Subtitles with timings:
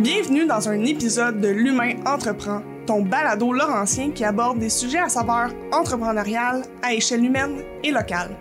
[0.00, 5.08] Bienvenue dans un épisode de L'Humain Entreprend, ton balado laurentien qui aborde des sujets à
[5.08, 8.36] saveur entrepreneuriale à échelle humaine et locale.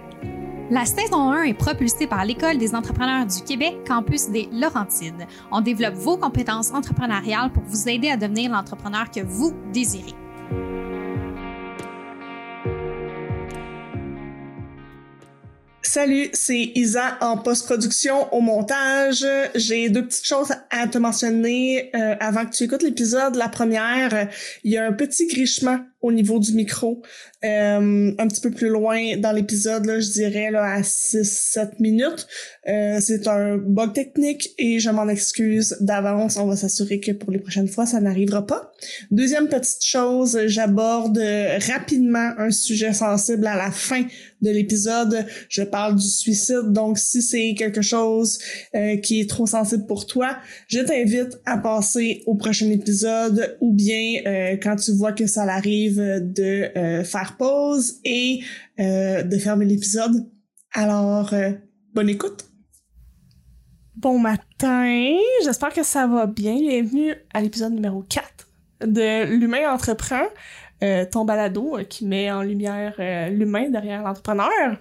[0.72, 5.28] La saison 1 est propulsée par l'École des entrepreneurs du Québec, campus des Laurentides.
[5.52, 10.16] On développe vos compétences entrepreneuriales pour vous aider à devenir l'entrepreneur que vous désirez.
[15.94, 19.24] Salut, c'est Isa en post-production au montage.
[19.54, 23.36] J'ai deux petites choses à te mentionner euh, avant que tu écoutes l'épisode.
[23.36, 24.28] La première,
[24.64, 27.02] il y a un petit grichement au niveau du micro.
[27.44, 32.28] Euh, un petit peu plus loin dans l'épisode, là, je dirais là, à 6-7 minutes.
[32.68, 36.38] Euh, c'est un bug technique et je m'en excuse d'avance.
[36.38, 38.72] On va s'assurer que pour les prochaines fois, ça n'arrivera pas.
[39.10, 41.20] Deuxième petite chose, j'aborde
[41.68, 44.04] rapidement un sujet sensible à la fin
[44.44, 45.26] de l'épisode.
[45.50, 48.38] Je parle du suicide, donc si c'est quelque chose
[48.76, 53.74] euh, qui est trop sensible pour toi, je t'invite à passer au prochain épisode ou
[53.74, 55.46] bien euh, quand tu vois que ça
[56.02, 58.42] de euh, faire pause et
[58.80, 60.30] euh, de fermer l'épisode.
[60.74, 61.52] Alors, euh,
[61.94, 62.46] bonne écoute.
[63.96, 66.56] Bon matin, j'espère que ça va bien.
[66.58, 68.48] Bienvenue à l'épisode numéro 4
[68.88, 70.24] de L'humain entreprend,
[71.12, 72.96] ton balado qui met en lumière
[73.32, 74.78] l'humain derrière l'entrepreneur.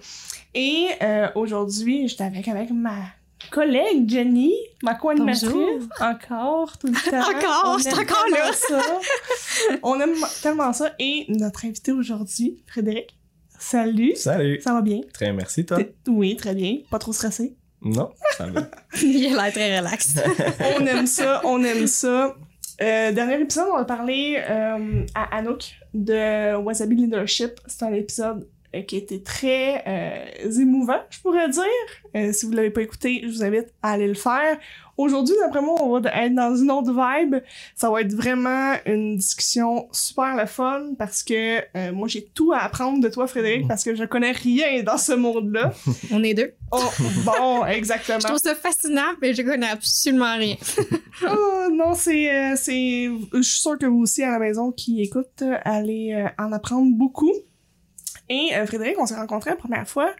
[0.53, 0.87] Et
[1.35, 2.97] aujourd'hui, j'étais avec, avec ma
[3.51, 7.19] collègue Jenny, ma co-animatrice, encore, tout le temps.
[7.19, 8.51] encore, c'est encore là.
[8.53, 8.81] Ça.
[9.83, 10.93] On aime tellement ça.
[10.99, 13.17] Et notre invité aujourd'hui, Frédéric.
[13.59, 14.15] Salut.
[14.15, 14.59] Salut.
[14.61, 15.01] Ça va bien?
[15.13, 15.77] Très merci, toi?
[16.07, 16.79] Oui, très bien.
[16.89, 17.55] Pas trop stressé?
[17.81, 18.61] Non, ça va.
[19.01, 20.15] Il a l'air très relax.
[20.77, 22.35] on aime ça, on aime ça.
[22.81, 27.59] Euh, dernier épisode, on a parlé euh, à Anouk de Wasabi Leadership.
[27.67, 28.47] C'est un épisode
[28.81, 31.63] qui était très euh, émouvant, je pourrais dire.
[32.15, 34.57] Euh, si vous l'avez pas écouté, je vous invite à aller le faire.
[34.95, 37.37] Aujourd'hui, d'après moi, on va être dans une autre vibe.
[37.75, 42.51] Ça va être vraiment une discussion super le fun parce que euh, moi, j'ai tout
[42.51, 45.73] à apprendre de toi, Frédéric, parce que je connais rien dans ce monde-là.
[46.11, 46.53] On est deux.
[46.71, 46.79] Oh,
[47.25, 48.19] bon, exactement.
[48.19, 50.55] Je trouve ça fascinant, mais je connais absolument rien.
[51.27, 55.01] oh, non, c'est, euh, c'est, je suis sûre que vous aussi à la maison qui
[55.01, 57.31] écoute, euh, allez euh, en apprendre beaucoup.
[58.29, 60.11] Et euh, Frédéric, on s'est rencontrés la première fois.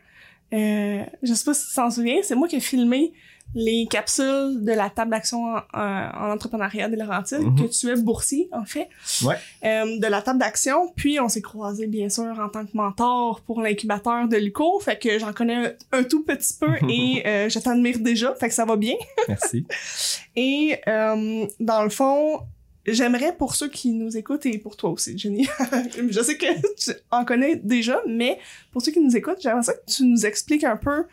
[0.53, 3.14] Euh, je sais pas si tu t'en souviens, c'est moi qui ai filmé
[3.56, 7.56] les capsules de la table d'action en, en, entrepreneuriat des Laurentides, Mhm.
[7.56, 8.90] que tu es boursier, en fait.
[9.24, 9.36] Ouais.
[9.64, 10.91] Euh, de la table d'action.
[10.96, 14.80] Puis, on s'est croisés, bien sûr, en tant que mentor pour l'incubateur de l'UCO.
[14.80, 18.34] Fait que j'en connais un, un tout petit peu et euh, je t'admire déjà.
[18.35, 18.96] Fait que ça va bien.
[19.28, 19.66] Merci.
[20.35, 22.40] Et euh, dans le fond,
[22.86, 25.48] j'aimerais pour ceux qui nous écoutent et pour toi aussi, Jenny.
[26.10, 26.46] je sais que
[26.76, 28.40] tu en connais déjà, mais
[28.72, 31.06] pour ceux qui nous écoutent, j'aimerais ça que tu nous expliques un peu,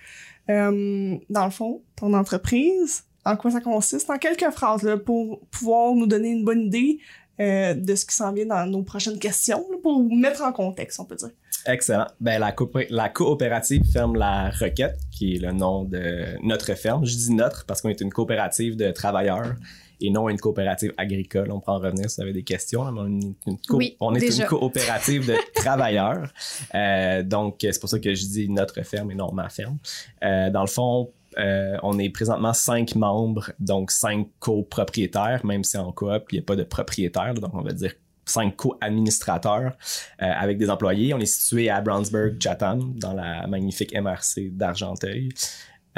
[0.50, 5.40] euh, dans le fond, ton entreprise, en quoi ça consiste, en quelques phrases, là, pour
[5.50, 6.98] pouvoir nous donner une bonne idée
[7.40, 11.04] euh, de ce qui s'en vient dans nos prochaines questions, pour mettre en contexte, on
[11.04, 11.30] peut dire.
[11.66, 12.06] Excellent.
[12.20, 12.54] Ben, la,
[12.90, 17.04] la coopérative Ferme la Requête, qui est le nom de notre ferme.
[17.04, 19.54] Je dis notre parce qu'on est une coopérative de travailleurs
[20.00, 21.50] et non une coopérative agricole.
[21.52, 22.84] On pourra en revenir si vous avez des questions.
[22.84, 24.42] là, mais on est une, co- Oui, on est déjà.
[24.44, 26.28] une coopérative de travailleurs.
[26.74, 29.78] Euh, donc, c'est pour ça que je dis notre ferme et non ma ferme.
[30.24, 35.76] Euh, dans le fond, euh, on est présentement cinq membres, donc cinq copropriétaires, même si
[35.78, 37.92] en coop, il n'y a pas de propriétaire, donc on va dire
[38.26, 39.76] cinq co-administrateurs
[40.22, 41.14] euh, avec des employés.
[41.14, 45.30] On est situé à Brownsburg, Chatham, dans la magnifique MRC d'Argenteuil.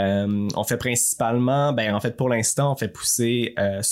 [0.00, 3.82] Euh, on fait principalement, ben en fait pour l'instant, on fait pousser euh,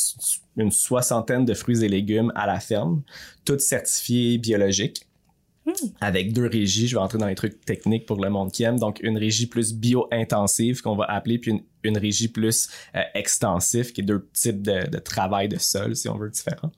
[0.57, 3.03] une soixantaine de fruits et légumes à la ferme,
[3.45, 5.07] toutes certifiées biologiques.
[6.01, 8.79] Avec deux régies, je vais entrer dans les trucs techniques pour le monde qui aime.
[8.79, 13.93] Donc, une régie plus bio-intensive qu'on va appeler, puis une, une régie plus euh, extensive,
[13.93, 16.73] qui est deux types de, de travail de sol, si on veut, différents.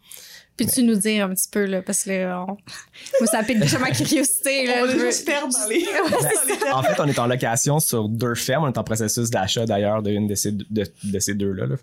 [0.57, 2.53] Peux-tu nous dire un petit peu, là, parce que là, on...
[3.21, 4.75] moi, ça pique déjà ma curiosité, là.
[4.83, 5.83] on va je veux- juste perdre dans les...
[6.11, 6.19] dans
[6.51, 6.79] les termes.
[6.79, 8.65] En fait, on est en location sur deux fermes.
[8.65, 11.67] On est en processus d'achat d'ailleurs d'une de ces, de, de ces deux-là.
[11.67, 11.77] là.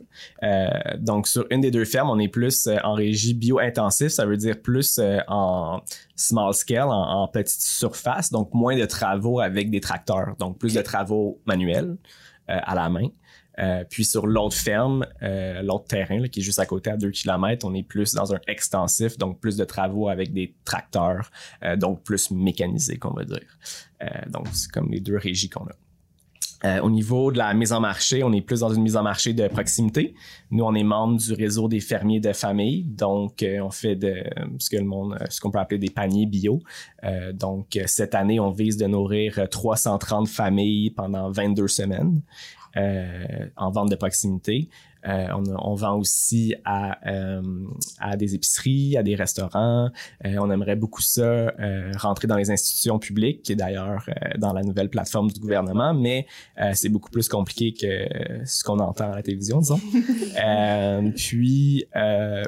[0.44, 4.10] Euh, donc, sur une des deux fermes, on est plus euh, en régie bio-intensif.
[4.10, 5.82] Ça veut dire plus euh, en
[6.16, 8.32] small scale, en, en petite surface.
[8.32, 10.36] Donc, moins de travaux avec des tracteurs.
[10.38, 11.98] Donc, plus de travaux manuels
[12.50, 13.08] euh, à la main.
[13.60, 17.12] Euh, puis sur l'autre ferme, euh, l'autre terrain qui est juste à côté à 2
[17.12, 21.30] km, on est plus dans un extensif, donc plus de travaux avec des tracteurs,
[21.64, 23.40] euh, donc plus mécanisé qu'on va dire.
[24.28, 26.82] Donc c'est comme les deux régies qu'on a.
[26.82, 29.34] Au niveau de la mise en marché, on est plus dans une mise en marché
[29.34, 30.14] de proximité.
[30.52, 33.98] Nous, on est membre du réseau des fermiers de famille, donc on fait
[34.58, 36.62] ce que le monde, ce qu'on peut appeler des paniers bio.
[37.34, 42.22] Donc cette année, on vise de nourrir euh, 330 familles pendant 22 semaines.
[42.80, 44.70] Euh, en vente de proximité.
[45.08, 47.42] Euh, on, on, vend aussi à, euh,
[48.00, 49.90] à des épiceries, à des restaurants.
[50.26, 51.54] Euh, on aimerait beaucoup ça
[51.98, 54.06] rentrer dans les institutions publiques, qui est d'ailleurs
[54.38, 56.26] dans la nouvelle plateforme du gouvernement, mais
[56.74, 59.80] c'est beaucoup plus compliqué que ce qu'on entend à la télévision, disons.
[61.16, 61.86] puis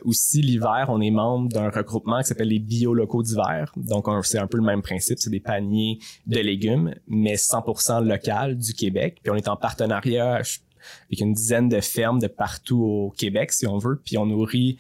[0.06, 3.72] aussi l'hiver, on est membre d'un regroupement qui s'appelle les bio-locaux d'hiver.
[3.76, 8.58] Donc c'est un peu le même principe, c'est des paniers de légumes, mais 100% local
[8.58, 9.20] du Québec.
[9.24, 10.42] Puis on est en partenariat
[11.08, 14.78] avec une dizaine de fermes de partout au Québec, si on veut, puis on nourrit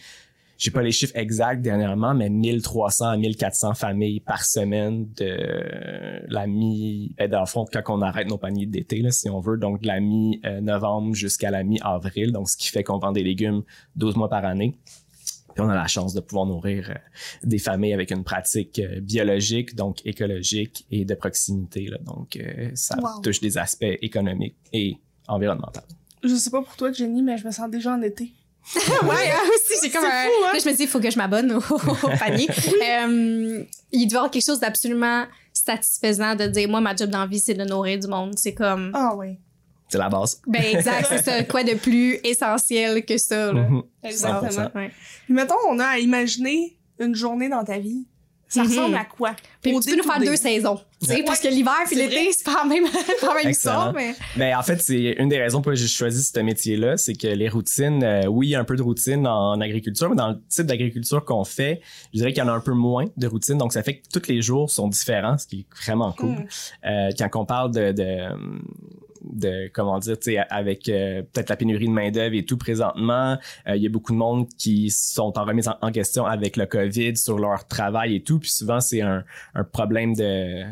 [0.61, 6.45] j'ai pas les chiffres exacts dernièrement, mais 1300 à 1400 familles par semaine de la
[6.45, 9.81] mi, ben dans le fond, quand on arrête nos paniers d'été, si on veut, donc
[9.81, 13.63] de la mi-novembre jusqu'à la mi-avril, donc ce qui fait qu'on vend des légumes
[13.95, 14.77] 12 mois par année.
[15.55, 16.93] Puis on a la chance de pouvoir nourrir euh,
[17.43, 21.87] des familles avec une pratique euh, biologique, donc écologique et de proximité.
[21.87, 21.97] Là.
[22.05, 24.97] Donc, euh, ça touche des aspects économiques et
[25.31, 25.81] environnementaux.
[26.23, 28.33] Je sais pas pour toi, Jenny, mais je me sens déjà en été.
[28.75, 30.09] ouais, hein, aussi, j'ai comme un...
[30.09, 30.57] Hein?
[30.63, 31.61] je me dis, il faut que je m'abonne au,
[32.19, 32.47] panier.
[32.47, 37.39] euh, il doit y avoir quelque chose d'absolument satisfaisant de dire, moi, ma job d'envie,
[37.39, 38.33] c'est de nourrir du monde.
[38.37, 38.91] C'est comme...
[38.93, 39.39] Ah oui.
[39.89, 40.41] C'est la base.
[40.47, 41.43] Ben exact, c'est ça.
[41.43, 43.61] Quoi de plus essentiel que ça, là?
[43.61, 43.83] Mm-hmm.
[44.03, 44.71] Exactement.
[44.75, 44.91] Ouais.
[45.27, 48.05] Mettons, on a à imaginer une journée dans ta vie
[48.51, 49.31] ça ressemble à quoi?
[49.61, 50.79] Puis tu peux nous faire deux saisons.
[51.07, 51.23] Ouais.
[51.25, 52.85] Parce que l'hiver puis l'été, c'est pas la même,
[53.21, 53.93] pas même histoire.
[53.93, 54.15] Mais...
[54.35, 57.27] mais en fait, c'est une des raisons pour lesquelles j'ai choisi ce métier-là, c'est que
[57.27, 60.29] les routines, euh, oui, il y a un peu de routine en agriculture, mais dans
[60.29, 61.81] le type d'agriculture qu'on fait,
[62.13, 63.57] je dirais qu'il y en a un peu moins de routine.
[63.57, 66.29] Donc, ça fait que tous les jours sont différents, ce qui est vraiment cool.
[66.29, 66.45] Hmm.
[66.85, 68.29] Euh, quand on parle de, de
[69.23, 72.57] de comment dire, tu sais, avec euh, peut-être la pénurie de main d'œuvre et tout
[72.57, 73.37] présentement,
[73.67, 76.65] euh, il y a beaucoup de monde qui sont en remise en, question avec le
[76.65, 80.63] Covid sur leur travail et tout, puis souvent c'est un, un problème de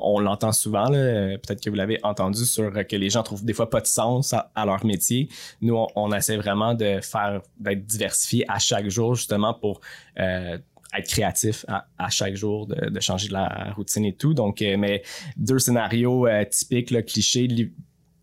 [0.00, 3.70] on l'entend souvent, peut-être que vous l'avez entendu sur que les gens trouvent des fois
[3.70, 5.28] pas de sens à, leur métier.
[5.60, 9.80] Nous, on, essaie vraiment de faire d'être diversifié à chaque jour justement pour
[10.18, 10.58] euh,
[10.96, 14.34] être créatif à, chaque jour, de, de, changer la routine et tout.
[14.34, 15.02] Donc, euh, mais
[15.36, 17.48] deux scénarios euh, typiques, là, clichés.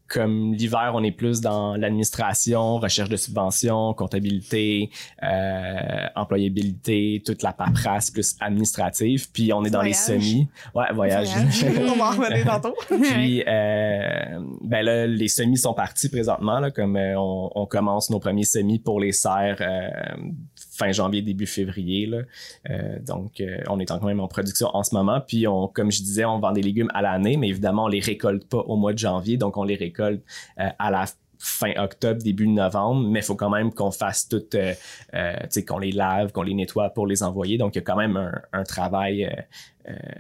[0.07, 4.89] Comme l'hiver, on est plus dans l'administration, recherche de subventions, comptabilité,
[5.24, 9.30] euh, employabilité, toute la paperasse plus administrative.
[9.31, 10.48] Puis on est dans les semis.
[10.74, 11.30] Ouais, voyage.
[11.80, 12.75] on va en revenir tantôt.
[12.88, 16.59] Puis euh, ben là, les semis sont partis présentement.
[16.59, 19.62] Là, comme on, on, commence nos premiers semis pour les serres
[20.78, 22.06] fin janvier, début février.
[22.06, 22.22] Là.
[22.70, 25.20] Euh, donc, euh, on est quand même en production en ce moment.
[25.22, 28.00] Puis, on, comme je disais, on vend des légumes à l'année, mais évidemment, on les
[28.00, 29.38] récolte pas au mois de janvier.
[29.38, 30.24] Donc, on les récolte
[30.60, 31.06] euh, à la
[31.40, 34.74] fin octobre, début novembre, mais il faut quand même qu'on fasse tout, euh,
[35.50, 37.58] sais, qu'on les lave, qu'on les nettoie pour les envoyer.
[37.58, 38.18] Donc, il y a quand même
[38.54, 39.30] un, travail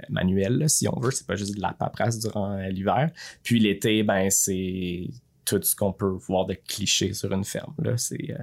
[0.09, 1.11] manuel, si on veut.
[1.11, 3.09] C'est pas juste de la paperasse durant l'hiver.
[3.43, 5.09] Puis l'été, ben, c'est
[5.43, 7.73] tout ce qu'on peut voir de cliché sur une ferme.
[7.79, 7.97] Là.
[7.97, 8.35] C'est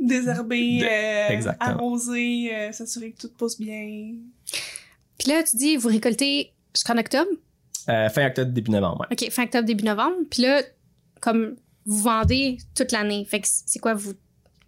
[0.00, 4.14] désherber, euh, arroser, euh, s'assurer que tout pousse bien.
[5.18, 7.30] Puis là, tu dis, vous récoltez jusqu'en octobre?
[7.88, 9.06] Euh, fin octobre, début novembre.
[9.10, 10.16] OK, fin octobre, début novembre.
[10.30, 10.62] Puis là,
[11.20, 11.56] comme
[11.86, 14.14] vous vendez toute l'année, fait que c'est quoi, vous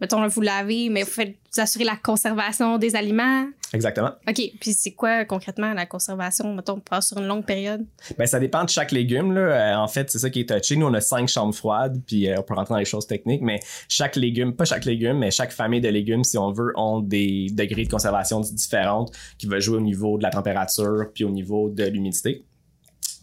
[0.00, 3.46] mettons, vous lavez, mais vous faites vous assurez la conservation des aliments.
[3.72, 4.12] Exactement.
[4.28, 4.40] OK.
[4.60, 7.84] Puis c'est quoi concrètement la conservation, mettons, passe sur une longue période?
[8.16, 9.32] Ben, ça dépend de chaque légume.
[9.32, 9.40] Là.
[9.40, 10.76] Euh, en fait, c'est ça qui est touché.
[10.76, 13.42] Nous, on a cinq chambres froides, puis euh, on peut rentrer dans les choses techniques,
[13.42, 17.00] mais chaque légume, pas chaque légume, mais chaque famille de légumes, si on veut, ont
[17.00, 21.30] des degrés de conservation différentes qui vont jouer au niveau de la température puis au
[21.30, 22.44] niveau de l'humidité.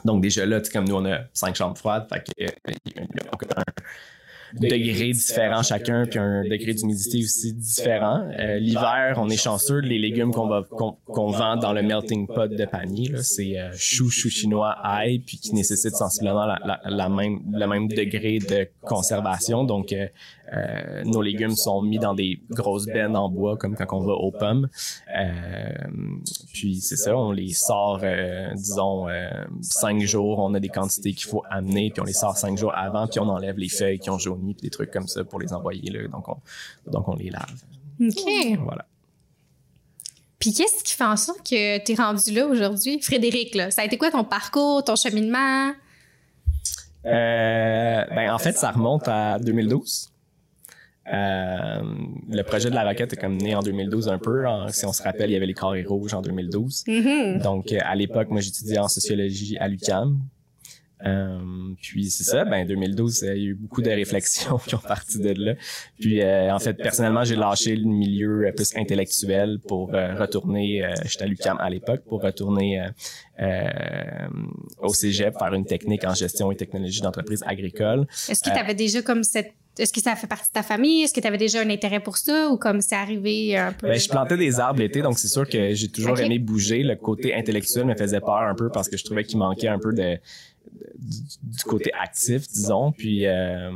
[0.05, 3.05] Donc déjà là, comme nous, on a cinq chambres froides, fait que, euh,
[4.59, 8.27] degrés différents chacun, puis un degré d'humidité aussi différent.
[8.39, 12.47] Euh, l'hiver, on est chanceux, les légumes qu'on va qu'on vend dans le melting pot
[12.47, 17.39] de panier, c'est euh, chou, chou chinois, ail, puis qui nécessite sensiblement la, la, même
[17.51, 19.63] le même degré de conservation.
[19.63, 20.07] Donc euh,
[20.55, 24.13] euh, nos légumes sont mis dans des grosses bennes en bois, comme quand on va
[24.13, 24.69] aux pommes.
[25.15, 25.69] Euh,
[26.53, 29.07] puis c'est ça, on les sort, euh, disons,
[29.61, 30.39] cinq jours.
[30.39, 33.19] On a des quantités qu'il faut amener, puis on les sort cinq jours avant, puis
[33.19, 35.89] on enlève les feuilles qui ont jauni, puis des trucs comme ça pour les envoyer
[35.91, 36.07] là.
[36.07, 36.37] Donc on,
[36.91, 37.63] donc on les lave.
[38.01, 38.59] OK.
[38.63, 38.85] Voilà.
[40.39, 42.99] Puis qu'est-ce qui fait en sorte que tu es rendu là aujourd'hui?
[42.99, 45.71] Frédéric, là, ça a été quoi ton parcours, ton cheminement?
[47.05, 50.12] Euh, ben en fait, ça remonte à 2012.
[51.11, 51.81] Euh,
[52.29, 54.45] le projet de la roquette est comme né en 2012 un peu.
[54.69, 56.83] si on se rappelle, il y avait les carrés rouges en 2012.
[56.87, 57.41] Mm-hmm.
[57.41, 60.19] Donc, à l'époque, moi, j'étudiais en sociologie à l'UQAM.
[61.05, 61.37] Euh,
[61.81, 65.19] puis c'est ça, ben 2012, il y a eu beaucoup de réflexions qui ont parti
[65.19, 65.55] de là.
[65.99, 71.27] Puis euh, en fait, personnellement, j'ai lâché le milieu plus intellectuel pour retourner, j'étais à
[71.27, 72.85] l'UQAM à l'époque, pour retourner
[74.79, 78.05] au cégep, faire une technique en gestion et technologie d'entreprise agricole.
[78.29, 81.01] Est-ce que tu avais déjà comme cette est-ce que ça fait partie de ta famille?
[81.01, 82.49] Est-ce que tu avais déjà un intérêt pour ça?
[82.49, 83.87] Ou comme c'est arrivé un peu?
[83.87, 86.83] Ben, je plantais des arbres l'été, donc c'est sûr que j'ai toujours aimé bouger.
[86.83, 89.79] Le côté intellectuel me faisait peur un peu parce que je trouvais qu'il manquait un
[89.79, 90.19] peu de,
[91.03, 92.91] du, côté actif, disons.
[92.91, 93.71] Puis euh,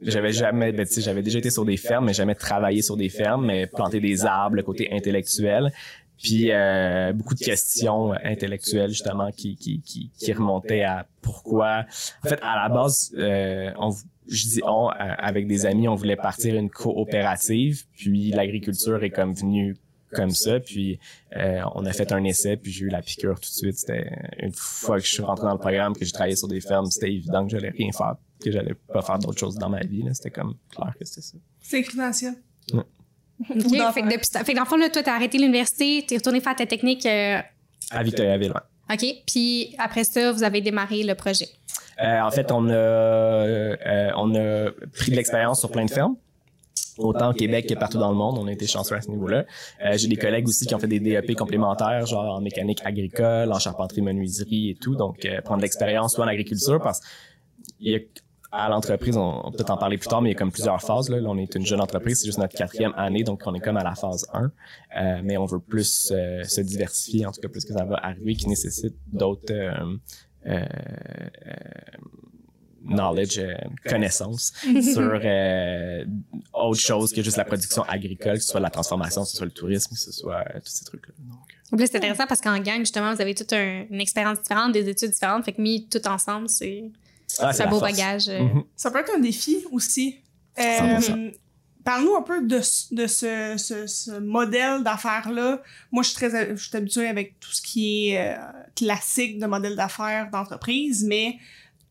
[0.00, 3.46] j'avais jamais, ben, j'avais déjà été sur des fermes, mais jamais travaillé sur des fermes,
[3.46, 5.72] mais planter des arbres, le côté intellectuel.
[6.22, 11.84] Puis euh, beaucoup de questions intellectuelles justement qui, qui, qui, qui remontaient à pourquoi.
[12.24, 13.90] En fait, à la base, euh, on,
[14.28, 17.84] je dis on, euh, avec des amis, on voulait partir une coopérative.
[17.96, 19.76] Puis l'agriculture est comme venue
[20.14, 20.60] comme ça.
[20.60, 20.98] Puis
[21.36, 23.78] euh, on a fait un essai, puis j'ai eu la piqûre tout de suite.
[23.78, 26.60] C'était une fois que je suis rentré dans le programme, que j'ai travaillé sur des
[26.60, 29.80] fermes, c'était évident que j'allais rien faire, que j'allais pas faire d'autres choses dans ma
[29.80, 30.02] vie.
[30.02, 30.14] là.
[30.14, 31.36] C'était comme clair que c'était ça.
[31.60, 32.34] C'est écrit dans le ciel.
[32.74, 32.84] OK.
[33.50, 33.92] Ou d'enfants.
[33.92, 36.40] Fait que, depuis, fait que dans le fond, là, toi, t'as arrêté l'université, t'es retourné
[36.40, 37.04] faire ta technique.
[37.06, 37.38] euh,
[37.90, 38.94] À Victoriaville, ouais.
[38.94, 39.04] OK.
[39.26, 41.46] Puis après ça, vous avez démarré le projet.
[42.02, 46.16] Euh, en fait, on a, euh, on a pris de l'expérience sur plein de fermes.
[46.98, 49.44] Autant au Québec que partout dans le monde, on a été chanceux à ce niveau-là.
[49.84, 53.50] Euh, J'ai des collègues aussi qui ont fait des DEP complémentaires, genre en mécanique agricole,
[53.52, 54.94] en charpenterie, menuiserie et tout.
[54.94, 57.00] Donc, euh, prendre de l'expérience soit en agriculture, parce
[57.78, 58.00] qu'il y a
[58.54, 60.52] à l'entreprise, on, on peut peut-être en parler plus tard, mais il y a comme
[60.52, 61.08] plusieurs phases.
[61.08, 63.60] Là, Là, on est une jeune entreprise, c'est juste notre quatrième année, donc on est
[63.60, 64.42] comme à la phase 1.
[64.44, 67.96] Euh, mais on veut plus euh, se diversifier, en tout cas plus que ça va
[68.04, 69.72] arriver, qui nécessite d'autres euh,
[70.46, 70.64] euh,
[71.46, 71.54] euh,
[72.84, 73.54] knowledge, euh,
[73.88, 74.52] connaissances
[74.92, 76.04] sur euh,
[76.52, 79.46] autre chose que juste la production agricole, que ce soit la transformation, que ce soit
[79.46, 81.14] le tourisme, que ce soit euh, tous ces trucs-là.
[81.18, 81.38] Donc,
[81.72, 84.72] En plus, c'est intéressant parce qu'en gang, justement, vous avez toute un- une expérience différente,
[84.72, 85.44] des études différentes.
[85.44, 86.84] Fait que mis tout ensemble, c'est
[87.38, 87.90] ah, un la beau force.
[87.92, 88.28] bagage.
[88.28, 88.40] euh.
[88.42, 88.64] Mhm.
[88.76, 90.18] Ça peut être un défi aussi.
[90.58, 90.62] Euh,
[90.98, 91.32] 100%.
[91.84, 95.60] Parle-nous un peu de, ce- de ce, ce, ce modèle d'affaires-là.
[95.90, 98.36] Moi, je suis très je suis habituée avec tout ce qui est euh,
[98.76, 101.38] classique de modèle d'affaires d'entreprise, mais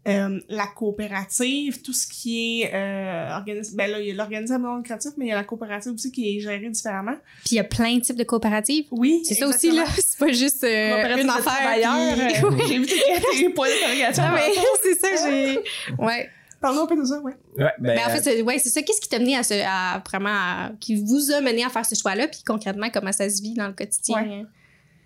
[0.07, 4.77] euh, la coopérative, tout ce qui est euh, organisme, ben là, il y a l'organisation
[4.77, 7.15] lucratif, mais il y a la coopérative aussi qui est gérée différemment.
[7.45, 8.85] Puis il y a plein de types de coopératives.
[8.91, 9.85] Oui, C'est ça aussi, là.
[9.95, 11.43] C'est pas juste euh, une affaire.
[11.43, 12.15] travailleurs.
[12.15, 14.23] puis- euh, J'ai vu tes points d'interrogation.
[14.25, 14.53] Ah, mais
[14.83, 15.59] c'est ça, j'ai.
[15.99, 16.29] Ouais.
[16.59, 17.33] Parle-nous un peu de ça, ouais.
[17.57, 18.81] Ouais, ben, Ben, en fait, c'est- ouais, c'est ça.
[18.83, 21.85] Qu'est-ce qui t'a mené à ce, à vraiment, à- qui vous a mené à faire
[21.85, 24.45] ce choix-là, puis concrètement, comment ça se vit dans le quotidien?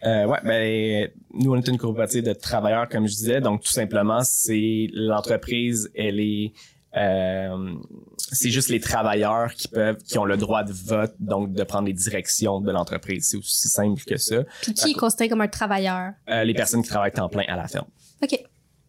[0.04, 3.42] Euh, ouais, ben, nous, on est une coopérative de travailleurs, comme je disais.
[3.42, 6.54] Donc, tout simplement, c'est l'entreprise, elle est,
[6.96, 7.74] euh,
[8.18, 11.88] c'est juste les travailleurs qui peuvent, qui ont le droit de vote, donc de prendre
[11.88, 13.28] les directions de l'entreprise.
[13.30, 14.44] C'est aussi simple que ça.
[14.62, 16.14] Puis qui est considéré comme un travailleur?
[16.30, 17.88] Euh, les personnes qui travaillent temps plein à la ferme.
[18.24, 18.40] OK.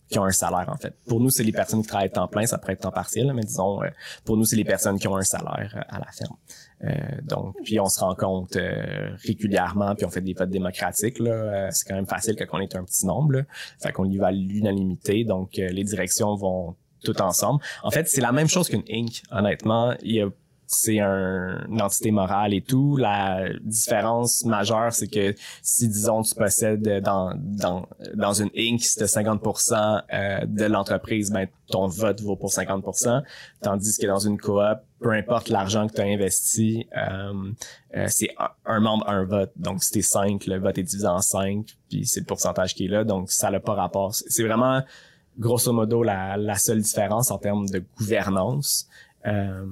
[0.08, 0.94] qui ont un salaire en fait.
[1.08, 3.42] Pour nous, c'est les personnes qui travaillent temps plein, ça pourrait être temps partiel, mais
[3.42, 3.88] disons, euh,
[4.24, 6.36] pour nous, c'est les personnes qui ont un salaire euh, à la ferme.
[6.84, 6.90] Euh,
[7.22, 11.18] donc, puis on se rencontre euh, régulièrement, puis on fait des votes démocratiques.
[11.18, 13.32] Là, Euh, c'est quand même facile quand on est un petit nombre.
[13.32, 13.42] Là.
[13.82, 17.62] Fait qu'on y va à l'unanimité, donc euh, les directions vont tout ensemble.
[17.82, 19.22] En fait, c'est la même chose qu'une Inc.
[19.30, 20.28] Honnêtement, il y a
[20.66, 22.96] c'est un, une entité morale et tout.
[22.96, 29.06] La différence majeure, c'est que si, disons, tu possèdes dans, dans, dans une Inc., t'as
[29.06, 33.22] 50% euh, de l'entreprise, ben, ton vote vaut pour 50%.
[33.62, 37.52] Tandis que dans une coop, peu importe l'argent que tu as investi, euh,
[37.96, 38.30] euh, c'est
[38.64, 39.52] un, membre, un vote.
[39.56, 42.86] Donc, si t'es 5, le vote est divisé en 5, puis c'est le pourcentage qui
[42.86, 43.04] est là.
[43.04, 44.14] Donc, ça n'a pas rapport.
[44.14, 44.82] C'est c'est vraiment,
[45.38, 48.88] grosso modo, la, la seule différence en termes de gouvernance.
[49.26, 49.64] Euh,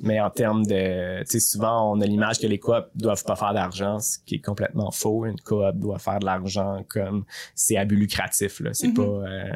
[0.00, 3.36] mais en termes de, tu sais, souvent on a l'image que les coops doivent pas
[3.36, 5.24] faire d'argent, ce qui est complètement faux.
[5.24, 8.94] Une coop doit faire de l'argent comme c'est à but lucratif là, c'est Mhm.
[8.94, 9.52] pas, euh,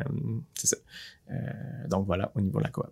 [0.55, 0.77] c'est ça.
[1.31, 1.35] Euh,
[1.89, 2.87] donc voilà au niveau de la coop.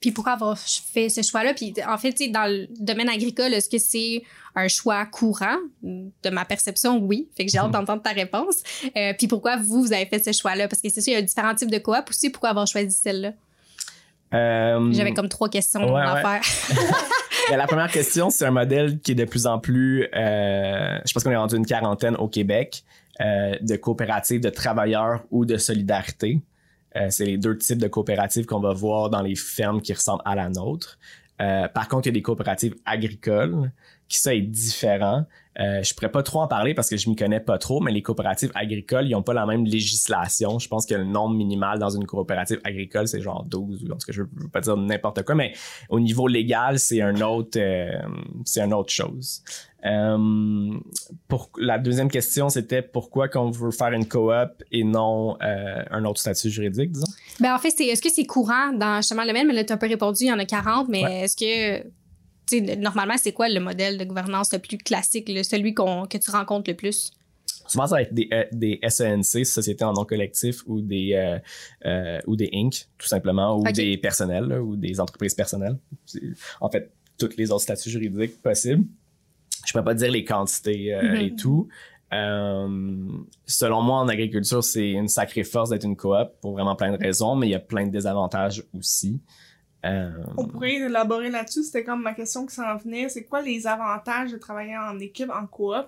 [0.00, 1.54] Puis pourquoi avoir fait ce choix-là?
[1.54, 4.22] Puis en fait, tu sais, dans le domaine agricole, est-ce que c'est
[4.54, 5.56] un choix courant?
[5.82, 7.30] De ma perception, oui.
[7.34, 7.72] Fait que j'ai hâte Mhm.
[7.72, 8.56] d'entendre ta réponse.
[9.16, 10.68] Puis pourquoi vous, vous avez fait ce choix-là?
[10.68, 12.28] Parce que c'est sûr, il y a différents types de coop aussi.
[12.28, 13.32] Pourquoi avoir choisi celle-là?
[14.34, 16.20] Euh, J'avais comme trois questions Ouais, à ouais.
[16.20, 16.42] faire.
[17.50, 21.12] Ben, la première question, c'est un modèle qui est de plus en plus, euh, je
[21.12, 22.84] pense qu'on est rendu une quarantaine au Québec,
[23.20, 26.40] euh, de coopératives de travailleurs ou de solidarité.
[27.10, 30.34] C'est les deux types de coopératives qu'on va voir dans les fermes qui ressemblent à
[30.36, 30.98] la nôtre.
[31.38, 33.70] Par contre, il y a des coopératives agricoles
[34.08, 35.26] qui ça est différent.
[35.60, 37.92] Euh, je pourrais pas trop en parler parce que je m'y connais pas trop, mais
[37.92, 40.58] les coopératives agricoles, ils ont pas la même législation.
[40.58, 43.96] Je pense que le nombre minimal dans une coopérative agricole, c'est genre 12 ou en
[43.96, 45.52] tout cas, je veux pas dire n'importe quoi, mais
[45.88, 47.88] au niveau légal, c'est un autre, euh,
[48.44, 49.42] c'est une autre chose.
[49.84, 50.70] Euh,
[51.28, 54.32] pour la deuxième question, c'était pourquoi qu'on veut faire une coop
[54.72, 57.06] et non euh, un autre statut juridique, disons?
[57.38, 59.46] Ben, en fait, c'est, est-ce que c'est courant dans justement le domaine?
[59.46, 61.20] Mais là, tu as un peu répondu, il y en a 40, mais Ouais.
[61.24, 61.86] est-ce que,
[62.78, 66.70] normalement, c'est quoi le modèle de gouvernance le plus classique, le- celui que tu rencontres
[66.70, 67.12] le plus?
[67.66, 71.38] Souvent, ça va être des, euh, des SENC, Sociétés en nom collectif, ou des, euh,
[71.86, 75.78] euh, ou des Inc., tout simplement, ou des personnels, là, ou des entreprises personnelles.
[76.60, 78.84] En fait, tous les autres statuts juridiques possibles.
[79.66, 81.68] Je peux pas dire les quantités euh, et tout.
[82.12, 83.08] Euh,
[83.46, 86.98] selon moi, en agriculture, c'est une sacrée force d'être une coop pour vraiment plein de
[87.02, 89.20] raisons, mais il y a plein de désavantages aussi.
[89.84, 91.64] Euh, On pourrait élaborer là-dessus.
[91.64, 93.08] C'était comme ma question qui s'en venait.
[93.08, 95.86] C'est quoi les avantages de travailler en équipe, en coop?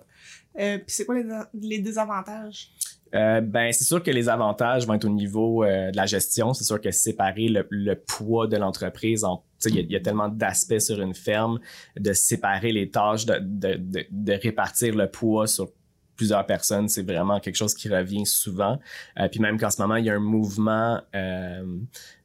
[0.58, 1.24] Euh, Puis c'est quoi les,
[1.54, 2.70] les désavantages?
[3.14, 6.52] Euh, ben, c'est sûr que les avantages vont être au niveau euh, de la gestion.
[6.52, 10.28] C'est sûr que séparer le, le poids de l'entreprise en y, il y a tellement
[10.28, 11.60] d'aspects sur une ferme,
[11.98, 15.70] de séparer les tâches, de, de, de, de répartir le poids sur
[16.16, 18.78] plusieurs personnes, c'est vraiment quelque chose qui revient souvent.
[19.18, 21.64] Euh, puis même qu'en ce moment, il y a un mouvement, euh,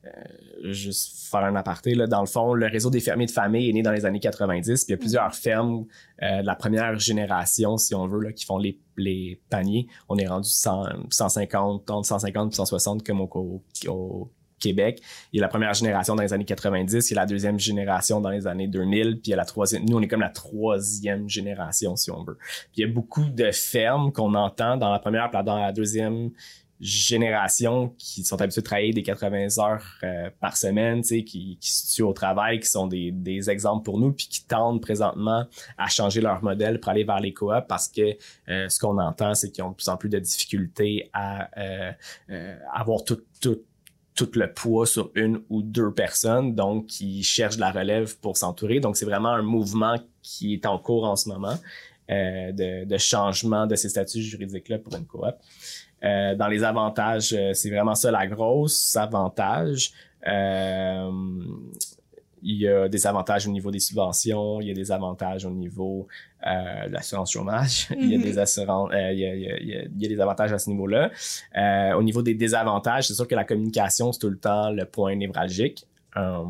[0.06, 3.70] euh, juste faire un aparté, là, dans le fond, le réseau des fermiers de famille
[3.70, 5.86] est né dans les années 90, puis il y a plusieurs fermes
[6.24, 9.88] euh, de la première génération, si on veut, là, qui font les, les paniers.
[10.10, 14.32] On est rendu 100, 150, entre 150 et 160 comme au, au, au
[14.62, 15.02] Québec.
[15.34, 17.60] Il y a la première génération dans les années 90, il y a la deuxième
[17.60, 19.86] génération dans les années 2000, puis il y a la troisième.
[19.86, 22.38] Nous, on est comme la troisième génération, si on veut.
[22.72, 25.72] Puis il y a beaucoup de fermes qu'on entend dans la première, puis dans la
[25.72, 26.32] deuxième
[26.82, 31.96] génération qui sont habitués de travailler des 80 heures euh, par semaine, qui, qui se
[31.96, 35.46] tuent au travail, qui sont des, des exemples pour nous, puis qui tendent présentement
[35.78, 38.18] à changer leur modèle pour aller vers les coops parce que
[38.50, 41.92] euh, ce qu'on entend, c'est qu'ils ont de plus en plus de difficultés à euh,
[42.32, 43.60] euh, avoir tout, tout,
[44.26, 48.80] tout le poids sur une ou deux personnes, donc qui cherchent la relève pour s'entourer.
[48.80, 51.56] Donc, c'est vraiment un mouvement qui est en cours en ce moment
[52.10, 55.24] euh, de, de changement de ces statuts juridiques-là pour une coop.
[56.04, 59.92] Euh, dans les avantages, euh, c'est vraiment ça la grosse avantage.
[62.44, 65.52] Il y a des avantages au niveau des subventions, il y a des avantages au
[65.52, 66.08] niveau
[66.48, 69.50] euh, de l'assurance chômage, il y a des assurances, euh, il, y a, il, y
[69.52, 71.12] a, il y a- des avantages à ce niveau-là.
[71.58, 74.86] Euh, au niveau des désavantages, c'est sûr que la communication, c'est tout le temps le
[74.86, 75.86] point névralgique.
[76.18, 76.44] Euh,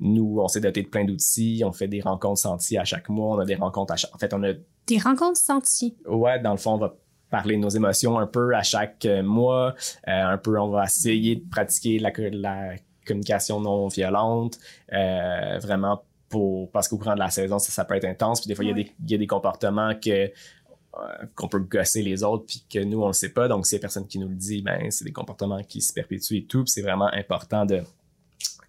[0.00, 3.36] nous, on s'est doté de plein d'outils, on fait des rencontres sentiers à chaque mois,
[3.36, 4.14] on a des rencontres à chaque...
[4.14, 4.52] En fait, on a
[4.86, 5.94] Des rencontres sentiers.
[6.06, 6.94] ouais, dans le fond, on va
[7.30, 9.74] parler de nos émotions un peu à chaque mois.
[10.06, 12.74] Un peu, on va essayer de pratiquer la, la
[13.06, 14.58] communication non violente,
[14.92, 18.40] euh, vraiment pour parce qu'au courant de la saison, ça, ça peut être intense.
[18.40, 21.48] Puis des fois, il y a des- il y, a des comportements que euh, qu'on
[21.48, 23.80] peut gosser les autres puis que nous on le sait pas donc si y a
[23.80, 26.70] personne qui nous le dit ben c'est des comportements qui se perpétuent et tout puis
[26.70, 27.82] c'est vraiment important de,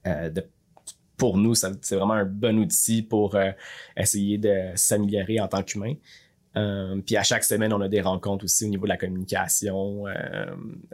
[0.05, 0.45] euh, de
[1.15, 3.37] pour nous c'est vraiment un bon outil pour
[3.95, 5.93] essayer de s'améliorer en tant qu'humain
[6.57, 10.07] euh, puis à chaque semaine, on a des rencontres aussi au niveau de la communication.
[10.07, 10.45] Euh,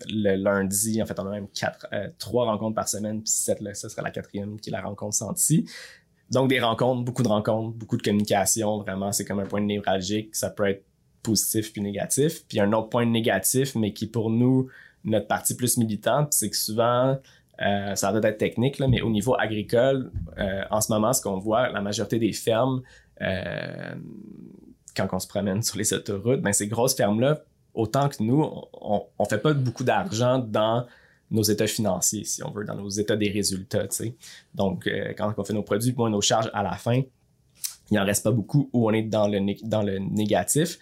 [0.09, 1.47] le lundi, en fait, on a même
[1.93, 4.81] euh, trois rencontres par semaine, puis cette, là, ça sera la quatrième qui est la
[4.81, 5.65] rencontre sentie.
[6.31, 10.35] Donc des rencontres, beaucoup de rencontres, beaucoup de communication, vraiment, c'est comme un point névralgique.
[10.35, 10.83] Ça peut être
[11.21, 12.45] positif puis négatif.
[12.47, 14.67] Puis un autre point négatif, mais qui pour nous,
[15.05, 17.17] notre partie plus militante, c'est que souvent,
[17.61, 20.11] euh, ça doit être technique, là, mais au niveau agricole,
[20.71, 22.81] en ce moment, ce qu'on voit, la majorité des fermes,
[24.95, 27.41] quand on se promène sur les autoroutes, ben ces grosses fermes-là,
[27.73, 30.85] autant que nous, on, on fait pas beaucoup d'argent dans
[31.33, 33.87] nos états financiers, si on veut, dans nos états des résultats.
[34.53, 37.01] Donc, euh, quand on fait nos produits, moins nos charges à la fin,
[37.91, 40.77] il en reste pas beaucoup où on est dans le, dans le négatif.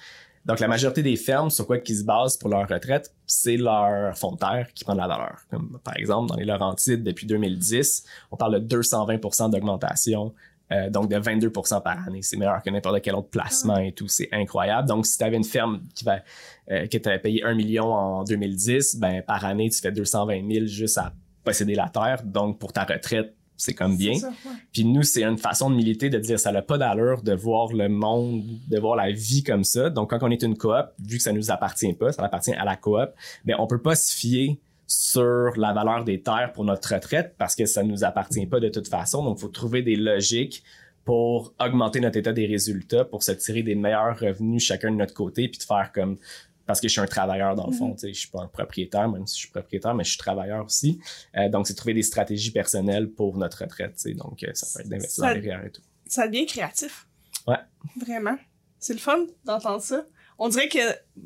[0.45, 4.17] Donc, la majorité des fermes, sur quoi qu'ils se basent pour leur retraite, c'est leur
[4.17, 5.38] fonds de terre qui prend de la valeur.
[5.50, 10.34] Comme, par exemple, dans les Laurentides, depuis 2010, on parle de 220% d'augmentation
[10.72, 12.22] euh, donc de 22% par année.
[12.22, 14.08] C'est meilleur que n'importe quel autre placement et tout.
[14.08, 14.88] C'est incroyable.
[14.88, 16.20] Donc, si tu avais une ferme qui va,
[16.72, 20.50] euh, que tu avais payé 1 million en 2010, ben, par année, tu fais 220
[20.50, 22.24] 000 juste à posséder la terre.
[22.24, 24.14] Donc, pour ta retraite, c'est comme bien.
[24.14, 24.56] C'est ça, ouais.
[24.72, 27.74] Puis nous, c'est une façon de militer, de dire ça n'a pas d'allure de voir
[27.74, 29.90] le monde, de voir la vie comme ça.
[29.90, 32.66] Donc, quand on est une coop, vu que ça nous appartient pas, ça appartient à
[32.66, 33.10] la coop,
[33.46, 34.60] ben on peut pas se fier
[34.92, 38.68] sur la valeur des terres pour notre retraite parce que ça nous appartient pas de
[38.70, 39.24] toute façon.
[39.24, 40.64] Donc, il faut trouver des logiques
[41.06, 45.14] pour augmenter notre état des résultats, pour se tirer des meilleurs revenus chacun de notre
[45.14, 46.18] côté, puis de faire comme
[46.68, 47.94] parce que je suis un travailleur dans le fond, Mhm.
[47.96, 50.18] tu sais, je suis pas un propriétaire, même si je suis propriétaire, mais je suis
[50.20, 51.00] travailleur aussi.
[51.36, 53.96] Euh, donc, c'est trouver des stratégies personnelles pour notre retraite.
[54.16, 55.82] Donc, euh, ça peut être d'investir dans Ça- les REER et tout.
[56.06, 57.08] Ça devient créatif.
[57.48, 57.58] Ouais.
[58.00, 58.38] Vraiment.
[58.80, 60.06] C'est le fun d'entendre ça.
[60.44, 60.80] On dirait que,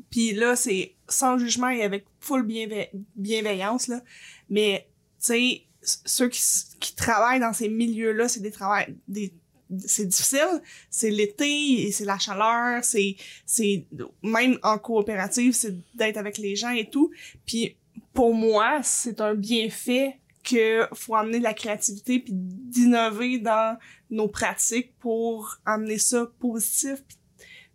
[0.10, 4.01] puis là, c'est sans jugement et avec full bienve- bienveillance, là.
[4.49, 4.89] Mais,
[5.21, 5.62] tu sais,
[6.04, 9.34] ceux qui, travaillent dans ces milieux-là, c'est des travails, des,
[9.80, 10.62] c'est difficile.
[10.89, 13.86] C'est l'été c'est la chaleur, c'est, c'est,
[14.21, 17.10] même en coopérative, c'est d'être avec les gens et tout.
[17.45, 17.78] Puis,
[18.13, 23.78] pour moi, c'est un bienfait que faut amener de la créativité puis d'innover dans
[24.10, 27.17] nos pratiques pour amener ça positif puis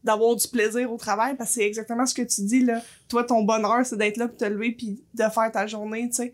[0.05, 2.83] d'avoir du plaisir au travail parce que c'est exactement ce que tu dis là.
[3.09, 6.17] Toi ton bonheur c'est d'être là pour te lever puis de faire ta journée, tu
[6.17, 6.33] sais.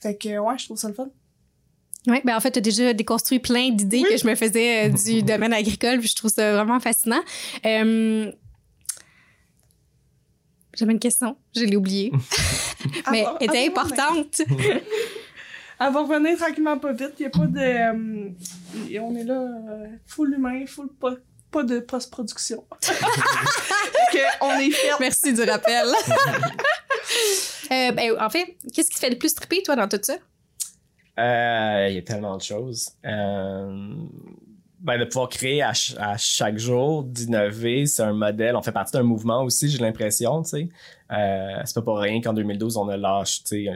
[0.00, 1.08] Fait que ouais, je trouve ça le fun.
[2.06, 4.88] Oui, ben en fait, tu as déjà déconstruit plein d'idées que je me faisais euh,
[4.90, 7.20] du domaine agricole, puis je trouve ça vraiment fascinant.
[7.66, 8.30] Euh,
[10.74, 12.12] J'avais une question, je l'ai oubliée,
[13.10, 14.42] mais elle était importante.
[15.80, 17.12] Elle va revenir tranquillement pas vite.
[17.20, 17.58] Il y a pas de.
[17.58, 18.28] euh,
[18.90, 21.14] et on est là, euh, full humain, full pas,
[21.50, 22.64] pas de post-production.
[24.40, 24.90] on est fait.
[25.00, 25.86] Merci du rappel.
[27.70, 30.14] Euh, ben, en fait, qu'est-ce qui te fait le plus triper, toi, dans tout ça?
[31.18, 32.88] Euh, Il y a tellement de choses.
[33.04, 33.92] Euh,
[34.80, 38.56] ben, de pouvoir créer à, ch- à chaque jour, d'innover, c'est un modèle.
[38.56, 40.68] On fait partie d'un mouvement aussi, j'ai l'impression, tu sais.
[41.12, 43.70] Euh, c'est pas pour rien qu'en 2012, on a lâché,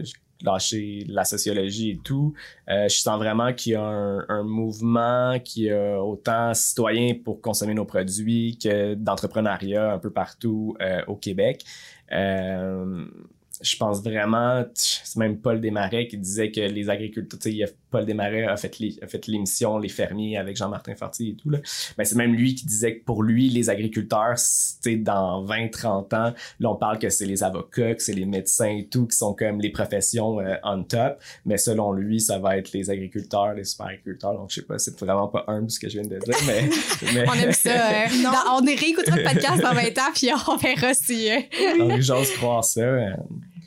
[0.44, 2.34] lâché la sociologie et tout.
[2.68, 7.40] Euh, je sens vraiment qu'il y a un, un mouvement qui a autant citoyen pour
[7.40, 11.64] consommer nos produits que d'entrepreneuriat un peu partout euh, au Québec.
[12.12, 13.04] Euh,
[13.60, 17.68] je pense vraiment, c'est même Paul Desmarais qui disait que les agriculteurs, il y a-
[17.92, 21.50] Paul Desmarais a fait, les- a fait l'émission Les fermiers avec Jean-Martin Fortier et tout,
[21.50, 21.58] là.
[21.96, 26.12] Ben, c'est même lui qui disait que pour lui, les agriculteurs, sais, dans 20, 30
[26.14, 29.16] ans, là, on parle que c'est les avocats, que c'est les médecins et tout, qui
[29.16, 31.18] sont comme les professions euh, on top.
[31.44, 34.34] Mais selon lui, ça va être les agriculteurs, les super agriculteurs.
[34.34, 36.68] Donc, je sais pas, c'est vraiment pas humble ce que je viens de dire, mais,
[37.14, 37.70] mais On aime ça.
[37.70, 38.30] euh, Non.
[38.32, 41.30] dans- on réécoutera le podcast dans 20 ans, puis on verra si...
[41.30, 41.40] euh,
[41.78, 42.80] donc, j'ose croire ça.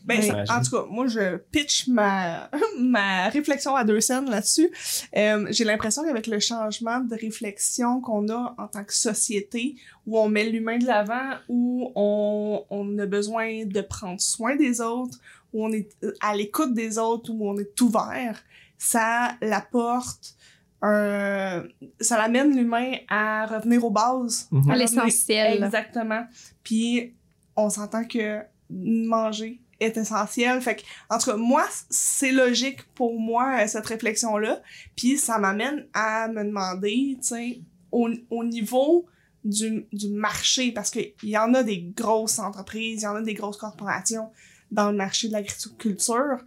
[0.05, 0.31] Ben, Oui.
[0.49, 4.69] en tout cas, moi, je pitch ma, ma réflexion à deux scènes là-dessus.
[5.17, 10.19] Euh, j'ai l'impression qu'avec le changement de réflexion qu'on a en tant que société, où
[10.19, 15.17] on met l'humain de l'avant, où on, on a besoin de prendre soin des autres,
[15.53, 15.89] où on est
[16.21, 18.43] à l'écoute des autres, où on est ouvert,
[18.77, 20.35] ça l'apporte
[20.81, 21.63] un,
[21.99, 24.47] ça l'amène l'humain à revenir aux bases.
[24.51, 24.69] Mhm.
[24.69, 25.63] à À l'essentiel.
[25.63, 26.25] Exactement.
[26.63, 27.13] Puis
[27.55, 28.39] on s'entend que
[28.69, 30.61] manger est essentiel.
[30.61, 34.61] Fait que, en tout cas, moi, c'est logique pour moi, euh, cette réflexion-là.
[34.95, 37.61] Puis ça m'amène à me demander, tu sais,
[37.91, 39.05] au, au niveau
[39.43, 43.21] du, du marché, parce qu'il y en a des grosses entreprises, il y en a
[43.21, 44.29] des grosses corporations
[44.71, 46.37] dans le marché de l'agriculture.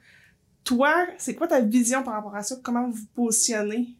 [0.64, 2.56] Toi, c'est quoi ta vision par rapport à ça?
[2.62, 3.94] Comment vous vous positionnez?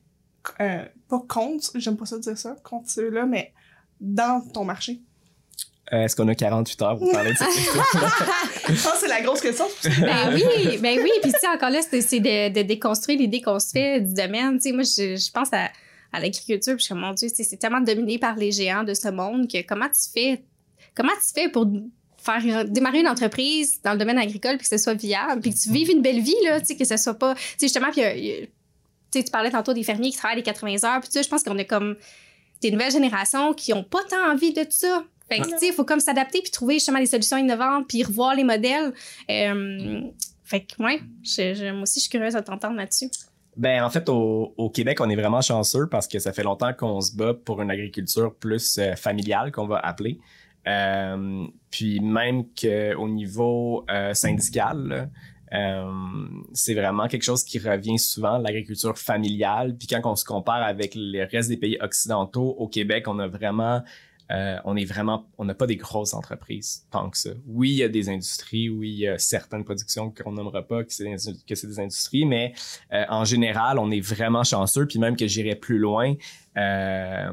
[0.61, 3.53] Euh, pas contre, j'aime pas ça dire ça, contre ceux-là, mais
[4.01, 5.01] dans ton marché.
[5.93, 7.81] Euh, Est-ce qu'on a 48 heures pour parler de cette question?
[8.69, 9.65] Je pense que c'est la grosse question.
[9.85, 11.11] Ben oui, ben oui.
[11.23, 14.57] Puis tu sais, encore là, c'est de, de déconstruire l'idée qu'on se fait du domaine.
[14.59, 15.71] Tu sais, moi, je, je pense à,
[16.13, 18.53] à l'agriculture, puis je suis comme, mon Dieu, tu sais, c'est tellement dominé par les
[18.53, 20.43] géants de ce monde que comment tu fais,
[20.95, 21.67] comment tu fais pour
[22.21, 25.59] faire démarrer une entreprise dans le domaine agricole puis que ce soit viable puis que
[25.59, 27.93] tu vives une belle vie là tu sais que ce soit pas tu sais justement
[27.93, 28.49] puis a- tu
[29.15, 31.29] sais tu parlais tantôt des fermiers qui travaillent les 80 heures puis tu sais je
[31.29, 31.95] pense qu'on a comme
[32.61, 35.67] des nouvelles générations qui ont pas tant envie de tout ça fait que, tu sais,
[35.69, 38.93] il faut comme s'adapter puis trouver justement des solutions innovantes puis revoir les modèles.
[39.31, 40.01] Euh,
[40.45, 43.11] fait que, ouais, je, je- moi aussi, je suis curieuse de t'entendre là-dessus.
[43.57, 46.73] Ben, en fait, au, au Québec, on est vraiment chanceux parce que ça fait longtemps
[46.73, 50.19] qu'on se bat pour une agriculture plus euh, familiale, qu'on va appeler.
[50.67, 55.11] Euh, puis même qu'au niveau euh, syndical,
[56.53, 59.77] c'est vraiment quelque chose qui revient souvent, l'agriculture familiale.
[59.79, 63.27] Puis quand on se compare avec le reste des pays occidentaux, au Québec, on a
[63.29, 63.83] vraiment
[64.31, 67.31] euh, on est vraiment, on n'a pas des grosses entreprises tant que ça.
[67.47, 70.85] Oui, il y a des industries, oui, il y a certaines productions qu'on nommera pas
[70.85, 72.53] que c'est des, industries, mais
[72.93, 74.87] euh, en général, on est vraiment chanceux.
[74.87, 76.15] Puis même que j'irai plus loin,
[76.57, 77.31] euh,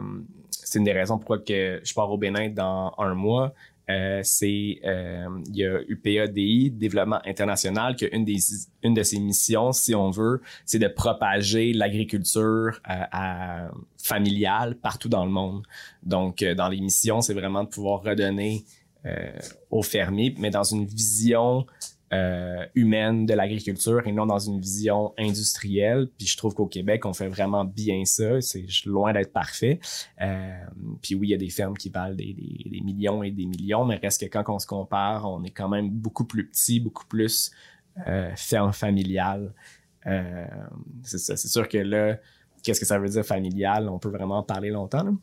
[0.49, 3.53] c'est une des raisons pourquoi que je pars au Bénin dans un mois.
[3.89, 8.39] Euh, c'est euh, il y a UPADI, Développement International, qui a une des
[8.85, 13.67] une de ses missions, si on veut, c'est de propager l'agriculture euh,
[13.97, 15.63] familiale partout dans le monde.
[16.03, 18.63] Donc, euh, dans les missions, c'est vraiment de pouvoir redonner
[19.05, 19.31] euh,
[19.71, 21.65] aux fermiers, mais dans une vision
[22.13, 26.07] euh, humaine de l'agriculture et non dans une vision industrielle.
[26.17, 28.41] Puis je trouve qu'au Québec, on fait vraiment bien ça.
[28.41, 29.79] C'est loin d'être parfait.
[30.21, 30.53] Euh,
[31.01, 32.35] puis oui, il y a des fermes qui valent des,
[32.83, 35.89] millions et des millions, mais reste que quand on se compare, on est quand même
[35.89, 37.51] beaucoup plus petit, beaucoup plus
[38.07, 39.53] euh, ferme familiale.
[41.03, 42.19] C'est sûr que là,
[42.61, 43.89] qu'est-ce que ça veut dire familial?
[43.89, 45.17] On peut vraiment en parler longtemps.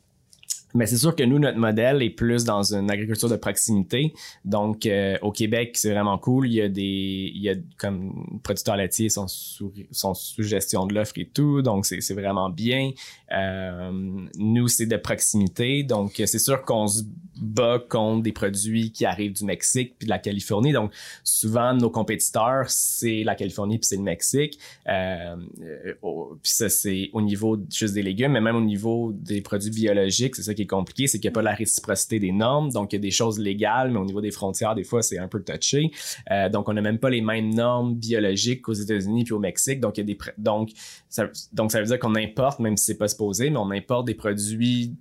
[0.75, 4.15] Mais c'est sûr que nous, notre modèle est plus dans une agriculture de proximité.
[4.45, 6.47] Donc, euh, au Québec, c'est vraiment cool.
[6.47, 10.87] Il y a des, il y a comme producteurs laitiers sont sous, sont sous gestion
[10.87, 11.63] de l'offre et tout.
[11.63, 12.91] Donc, c'est, c'est vraiment bien.
[13.33, 13.91] Euh,
[14.39, 15.83] nous, c'est de proximité.
[15.83, 17.03] Donc, c'est sûr qu'on se
[17.37, 20.73] bat contre des produits qui arrivent du Mexique puis de la Californie.
[20.73, 20.93] Donc,
[21.25, 24.59] souvent, nos compétiteurs, c'est la Californie puis c'est le Mexique.
[24.89, 25.95] Euh, euh
[26.43, 30.37] puis ça, c'est au niveau juste des légumes, mais même au niveau des produits biologiques,
[30.37, 32.71] c'est ça qui est compliqué, c'est qu'il n'y a pas la réciprocité des normes.
[32.71, 35.19] Donc, il y a des choses légales, mais au niveau des frontières, des fois, c'est
[35.19, 35.91] un peu touché.
[36.31, 39.81] Euh, donc, on n'a même pas les mêmes normes biologiques qu'aux États-Unis puis au Mexique.
[39.81, 40.71] Donc, il y a des donc
[41.09, 44.07] ça, donc ça veut dire qu'on importe, même si c'est pas supposé, mais on importe
[44.07, 44.95] des produits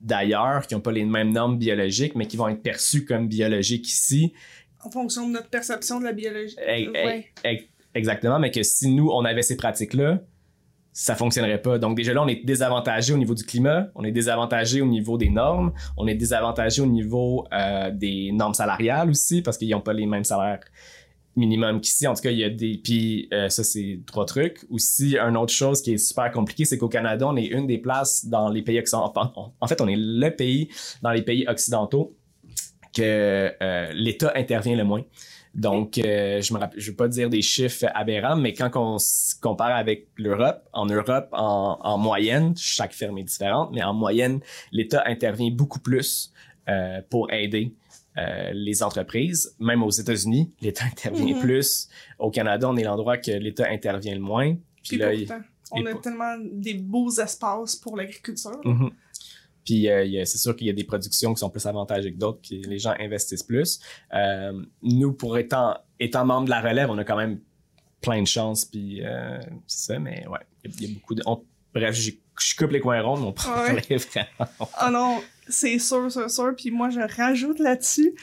[0.00, 3.88] d'ailleurs qui n'ont pas les mêmes normes biologiques, mais qui vont être perçus comme biologiques
[3.88, 4.32] ici.
[4.84, 6.56] En fonction de notre perception de la biologie.
[7.94, 10.20] Exactement, mais que si nous, on avait ces pratiques-là,
[10.98, 11.78] ça fonctionnerait pas.
[11.78, 15.18] Donc déjà là, on est désavantagé au niveau du climat, on est désavantagé au niveau
[15.18, 19.82] des normes, on est désavantagé au niveau euh, des normes salariales aussi, parce qu'ils n'ont
[19.82, 20.60] pas les mêmes salaires
[21.36, 22.06] minimum qu'ici.
[22.06, 22.80] En tout cas, il y a des.
[22.82, 24.64] Puis euh, ça, c'est trois trucs.
[24.70, 27.76] Aussi, une autre chose qui est super compliquée, c'est qu'au Canada, on est une des
[27.76, 29.20] places dans les pays occidentaux.
[29.60, 30.70] En fait, on est le pays
[31.02, 32.16] dans les pays occidentaux
[32.96, 35.02] que euh, l'État intervient le moins.
[35.56, 39.34] Donc, euh, je ne je veux pas dire des chiffres aberrants, mais quand on se
[39.40, 44.40] compare avec l'Europe, en Europe, en, en, moyenne, chaque ferme est différente, mais en moyenne,
[44.70, 46.30] l'État intervient beaucoup plus
[46.68, 47.74] euh, pour aider
[48.18, 49.56] euh, les entreprises.
[49.58, 51.40] Même aux États-Unis, l'État intervient mm-hmm.
[51.40, 51.88] plus.
[52.18, 54.56] Au Canada, on est l'endroit que l'État intervient le moins.
[54.84, 55.12] Puis, là,
[55.72, 58.60] on a tellement des beaux espaces pour l'agriculture.
[58.62, 58.90] Mm-hmm.
[59.66, 62.40] Puis euh, c'est sûr qu'il y a des productions qui sont plus avantageuses que d'autres,
[62.48, 63.80] que les gens investissent plus.
[64.14, 67.40] Euh, nous, pour étant, étant membre de la relève, on a quand même
[68.00, 68.64] plein de chances.
[68.64, 69.02] Puis
[69.66, 71.22] c'est ça, mais ouais, il y, a beaucoup de.
[71.74, 73.96] bref, je coupe les coins ronds, mais on prend ouais.
[73.96, 74.50] vraiment.
[74.74, 76.54] Ah non, c'est sûr, c'est sûr.
[76.56, 78.14] Puis moi, je rajoute là-dessus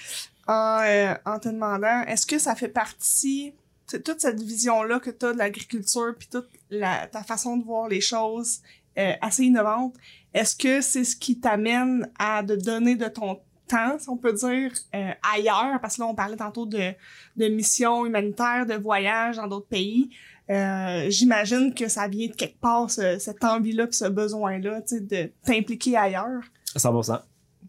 [0.47, 3.53] en, euh, en te demandant, est-ce que ça fait partie,
[3.87, 7.87] toute cette vision-là que tu as de l'agriculture, puis toute la, ta façon de voir
[7.87, 8.61] les choses
[8.97, 9.95] euh, assez innovante,
[10.33, 14.71] est-ce que c'est ce qui t'amène à donner de ton temps, si on peut dire,
[14.95, 16.93] euh, ailleurs, parce que là, on parlait tantôt de,
[17.37, 20.09] de missions humanitaires, de voyages dans d'autres pays.
[20.49, 26.41] Euh, j'imagine que ça vient de quelque part, cette envie-là, ce besoin-là, de t'impliquer ailleurs.
[26.75, 27.21] 100%.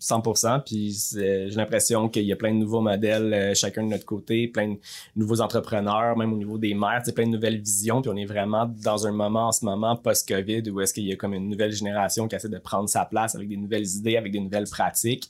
[0.05, 0.63] 100%.
[0.65, 4.49] Puis j'ai l'impression qu'il y a plein de nouveaux modèles, euh, chacun de notre côté,
[4.49, 4.79] plein de
[5.17, 8.03] nouveaux entrepreneurs, même au niveau des maires, plein de nouvelles visions.
[8.03, 11.13] Puis on est vraiment dans un moment en ce moment post-COVID où est-ce qu'il y
[11.13, 14.17] a comme une nouvelle génération qui essaie de prendre sa place avec des nouvelles idées,
[14.17, 15.29] avec des nouvelles pratiques.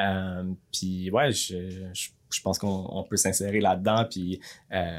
[0.00, 1.56] Euh, puis ouais, je,
[1.92, 4.40] je je pense qu'on peut s'insérer là-dedans puis
[4.72, 4.96] euh,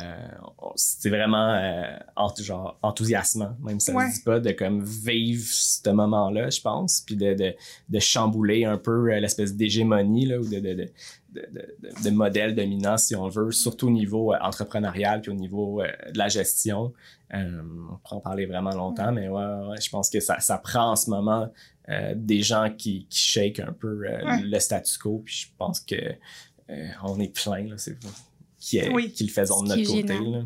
[0.75, 1.97] c'est vraiment euh,
[2.39, 7.15] genre enthousiasmant même ça ne dit pas de comme vivre ce moment-là je pense puis
[7.15, 7.53] de, de,
[7.89, 10.89] de, chambouler un peu euh, l'espèce d'hégémonie ou de, de,
[11.33, 16.17] de, modèle dominant si on veut surtout au niveau euh, entrepreneurial puis au niveau de
[16.17, 16.93] la gestion.
[17.33, 20.95] On pourra en parler vraiment longtemps mais ouais, je pense que ça, ça prend en
[20.95, 21.51] ce moment
[22.15, 24.01] des gens qui, qui shake un peu
[24.43, 25.95] le statu quo puis je pense que
[26.69, 27.97] euh, on est plein, là, c'est
[28.59, 30.19] qui, est, qui le faisons de notre côté.
[30.19, 30.43] Là.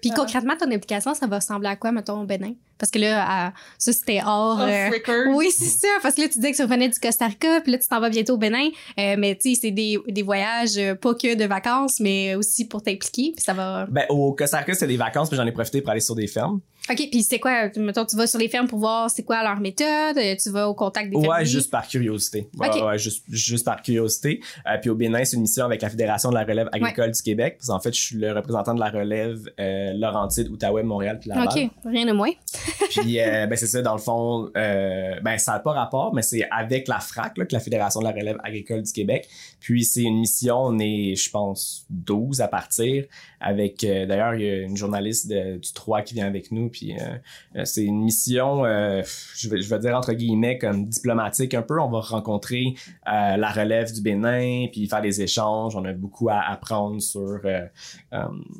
[0.00, 2.54] Puis concrètement, ton implication, ça va ressembler à quoi, mettons, au Bénin?
[2.78, 4.60] Parce que là, ça, c'était hors...
[4.60, 4.90] Euh,
[5.34, 5.88] oui, c'est ça.
[6.02, 8.00] Parce que là, tu disais que tu revenais du Costa Rica, puis là, tu t'en
[8.00, 8.68] vas bientôt au Bénin.
[8.98, 12.82] Euh, mais tu sais, c'est des, des voyages, pas que de vacances, mais aussi pour
[12.82, 13.32] t'impliquer.
[13.34, 13.86] Puis ça va...
[13.86, 16.28] Ben, au Costa Rica, c'était des vacances, puis j'en ai profité pour aller sur des
[16.28, 16.60] fermes.
[16.90, 19.60] OK, puis c'est quoi, mettons, tu vas sur les fermes pour voir c'est quoi leur
[19.60, 22.48] méthode, tu vas au contact des Ouais, juste par curiosité.
[22.56, 24.40] Ouais, ouais, juste, juste par curiosité.
[24.66, 27.22] Euh, puis au Bénin, c'est une mission avec la Fédération de la relève agricole du
[27.22, 27.56] Québec.
[27.58, 31.30] Parce qu'en fait, je suis le représentant de la relève euh, Laurentide, Outaouais, Montréal, puis
[31.30, 31.48] Laval.
[31.48, 32.30] OK, rien de moins.
[32.90, 36.22] puis, euh, ben c'est ça, dans le fond, euh, ben ça n'a pas rapport, mais
[36.22, 39.28] c'est avec la FRAC, là, que la Fédération de la relève agricole du Québec.
[39.60, 43.04] Puis c'est une mission, on est, je pense, 12 à partir.
[43.40, 46.92] Avec, euh, d'ailleurs, il y a une journaliste du 3 qui vient avec nous puis
[46.92, 47.16] euh,
[47.56, 49.02] euh, c'est une mission, euh,
[49.34, 51.80] je, vais, je vais dire entre guillemets, comme diplomatique un peu.
[51.80, 52.74] On va rencontrer
[53.06, 55.74] la relève du Bénin, puis faire des échanges.
[55.74, 57.40] On a beaucoup à apprendre sur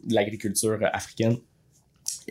[0.09, 1.37] l'agriculture africaine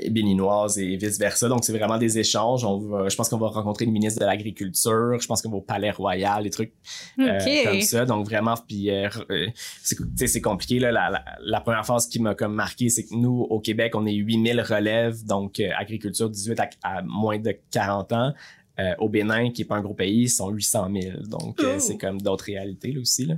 [0.10, 1.48] béninoise et vice-versa.
[1.48, 2.66] Donc, c'est vraiment des échanges.
[2.66, 5.18] On je pense qu'on va rencontrer le ministre de l'Agriculture.
[5.20, 6.74] Je pense qu'on va au Palais Royal, des trucs
[7.20, 8.06] euh, comme ça.
[8.06, 9.48] Donc, vraiment, puis euh, euh
[9.84, 10.80] c'est compliqué.
[10.80, 10.92] Là.
[10.92, 14.14] La, la, première phase qui m'a comme marqué, c'est que nous, au Québec, on est
[14.14, 18.34] 8000 relèves, donc euh, agriculture 18 à, moins de 40 ans.
[18.78, 21.18] Euh, au Bénin, qui est pas un gros pays, ils sont 800 000.
[21.28, 21.80] Donc, oh!
[21.80, 23.36] c'est comme d'autres réalités là, aussi, là,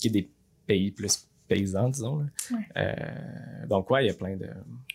[0.00, 0.30] qui est des
[0.66, 2.26] pays plus paysans, disons.
[3.68, 4.46] donc, ouais, il y a plein de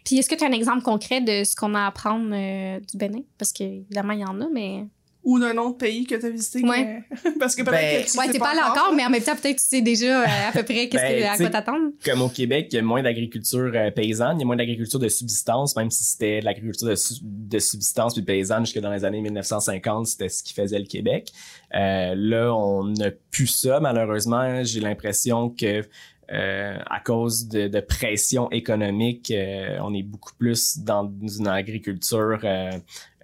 [0.05, 2.79] puis est-ce que tu as un exemple concret de ce qu'on a à apprendre euh,
[2.79, 3.21] du Bénin?
[3.38, 4.85] Parce qu'évidemment, il y en a, mais.
[5.23, 6.63] ou d'un autre pays que tu as visité.
[6.63, 7.03] Ouais.
[7.23, 8.71] que- Parce que peut-être Ben, que tu Ouais, sais t'es pas allé encore.
[8.85, 11.21] encore, mais en même temps, peut-être tu sais déjà euh, à peu près qu'est-ce Ben,
[11.21, 11.91] que, à quoi t'attendre.
[12.03, 14.99] Comme au Québec, il y a moins d'agriculture euh, paysanne, il y a moins d'agriculture
[14.99, 18.91] de subsistance, même si c'était de l'agriculture de, su- de subsistance puis paysanne jusque dans
[18.91, 21.31] les années 1950, c'était ce qui faisait le Québec.
[21.75, 24.63] Euh, là, on n'a plus ça, malheureusement.
[24.63, 25.83] J'ai l'impression que
[26.31, 32.39] euh, à cause de, de pression économique, euh, on est beaucoup plus dans une agriculture
[32.43, 32.71] euh,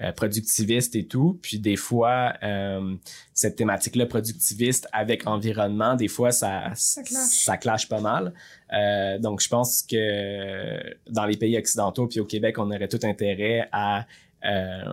[0.02, 1.40] euh, productiviste et tout.
[1.42, 2.96] Puis des fois, euh,
[3.34, 7.60] cette thématique-là productiviste avec environnement, des fois, ça, ça, clash.
[7.62, 8.34] clash pas mal.
[8.74, 13.00] Euh, donc, je pense que dans les pays occidentaux puis au Québec, on aurait tout
[13.04, 14.08] intérêt à
[14.46, 14.84] euh,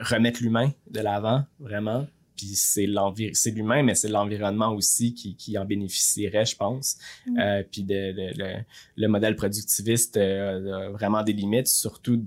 [0.00, 2.06] remettre l'humain de l'avant, vraiment.
[2.42, 2.88] Puis c'est
[3.34, 6.96] c'est l'humain, mais c'est l'environnement aussi qui, qui en bénéficierait, je pense.
[7.26, 7.38] Mm.
[7.38, 8.54] Euh, puis de, de- le,
[8.96, 12.24] le modèle productiviste euh, a vraiment des limites, surtout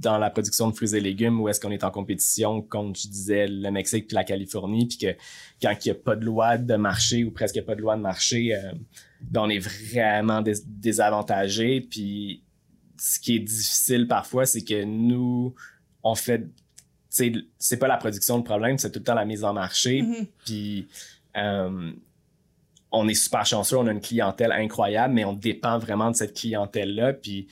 [0.00, 3.08] dans la production de fruits et légumes où est-ce qu'on est en compétition contre, je
[3.08, 5.16] disais, le Mexique puis la Californie, puis que
[5.60, 8.00] quand il n'y a pas de loi de marché ou presque pas de loi de
[8.02, 8.72] marché, euh,
[9.22, 11.80] ben on est vraiment dés- désavantagé.
[11.80, 12.42] Puis
[12.98, 15.54] ce qui est difficile parfois, c'est que nous,
[16.02, 16.46] on fait,
[17.58, 20.02] c'est pas la production le problème, c'est tout le temps la mise en marché.
[20.02, 20.26] Mhm.
[20.44, 20.88] Puis
[21.36, 21.92] euh,
[22.90, 26.34] on est super chanceux, on a une clientèle incroyable, mais on dépend vraiment de cette
[26.34, 27.12] clientèle-là.
[27.12, 27.46] Puis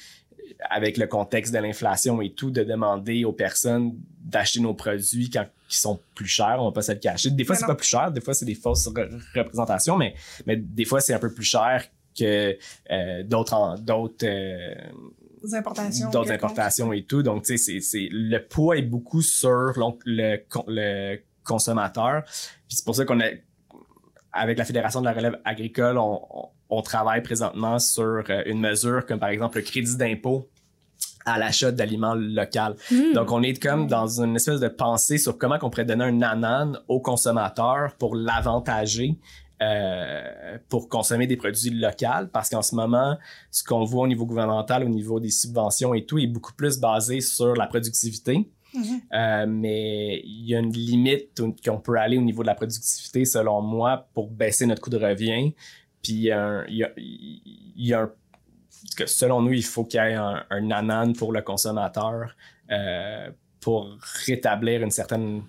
[0.71, 3.93] avec le contexte de l'inflation et tout, de demander aux personnes
[4.25, 7.31] d'acheter nos produits quand qui sont plus chers, on va pas se le cacher.
[7.31, 10.15] Des fois, c'est pas plus cher, des fois, c'est des fausses re- représentations, mais,
[10.47, 12.59] mais des fois, c'est un peu plus cher que
[12.91, 14.75] euh, d'autres d'autres euh,
[15.55, 16.11] importations.
[16.11, 17.23] d'autres importations et tout.
[17.23, 19.73] Donc, tu sais, c'est, le poids est beaucoup sur
[20.05, 22.23] le, le consommateur.
[22.25, 23.27] Puis c'est pour ça qu'on a,
[24.33, 28.61] avec la Fédération de la relève agricole, on, on, on travaille présentement sur euh, une
[28.61, 30.49] mesure comme par exemple le crédit d'impôt
[31.27, 32.75] à l'achat d'aliments locaux.
[32.91, 33.13] Hmm.
[33.15, 36.13] Donc, on est comme dans une espèce de pensée sur comment on pourrait donner un
[36.13, 39.19] nanan au consommateur pour l'avantager
[39.63, 43.17] euh, pour consommer des produits locaux parce qu'en ce moment,
[43.51, 46.79] ce qu'on voit au niveau gouvernemental, au niveau des subventions et tout, est beaucoup plus
[46.79, 48.51] basé sur la productivité.
[48.75, 49.01] Mhm.
[49.13, 53.25] Euh, mais il y a une limite qu'on peut aller au niveau de la productivité,
[53.25, 55.55] selon moi, pour baisser notre coût de revient.
[56.03, 58.13] Puis il y a un, il y a, il y a un-
[58.97, 62.35] que selon nous, il faut qu'il y ait un, un nanan pour le consommateur
[62.71, 63.97] euh, pour
[64.27, 65.43] rétablir une certaine,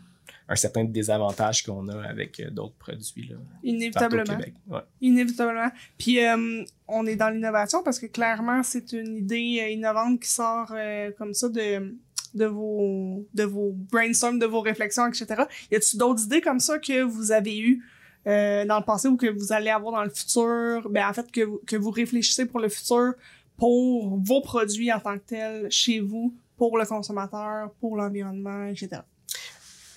[0.50, 4.24] un certain désavantage qu'on a avec euh, d'autres produits là, au Inévitablement.
[4.24, 4.54] Québec.
[4.68, 4.82] Ouais.
[5.02, 5.70] Inévitablement.
[5.98, 10.30] Puis euh, on est dans l'innovation parce que clairement, c'est une idée euh, innovante qui
[10.30, 11.96] sort euh, comme ça de
[12.34, 15.44] de vos de vos brainstorms, de vos réflexions, etc.
[15.72, 17.84] Y a-t-il d'autres idées comme ça que vous avez eues
[18.26, 20.90] euh, dans le passé ou que vous allez avoir dans le futur?
[20.90, 23.14] Ben en fait que vous, que vous réfléchissez pour le futur
[23.56, 29.02] pour vos produits en tant que tels chez vous, pour le consommateur, pour l'environnement, etc.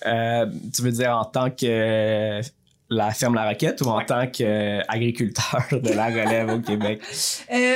[0.05, 2.41] Euh, tu veux dire en tant que
[2.89, 4.05] la ferme La Roquette ou en Ouais.
[4.05, 7.01] tant qu'agriculteur de la relève au Québec?
[7.51, 7.75] Euh,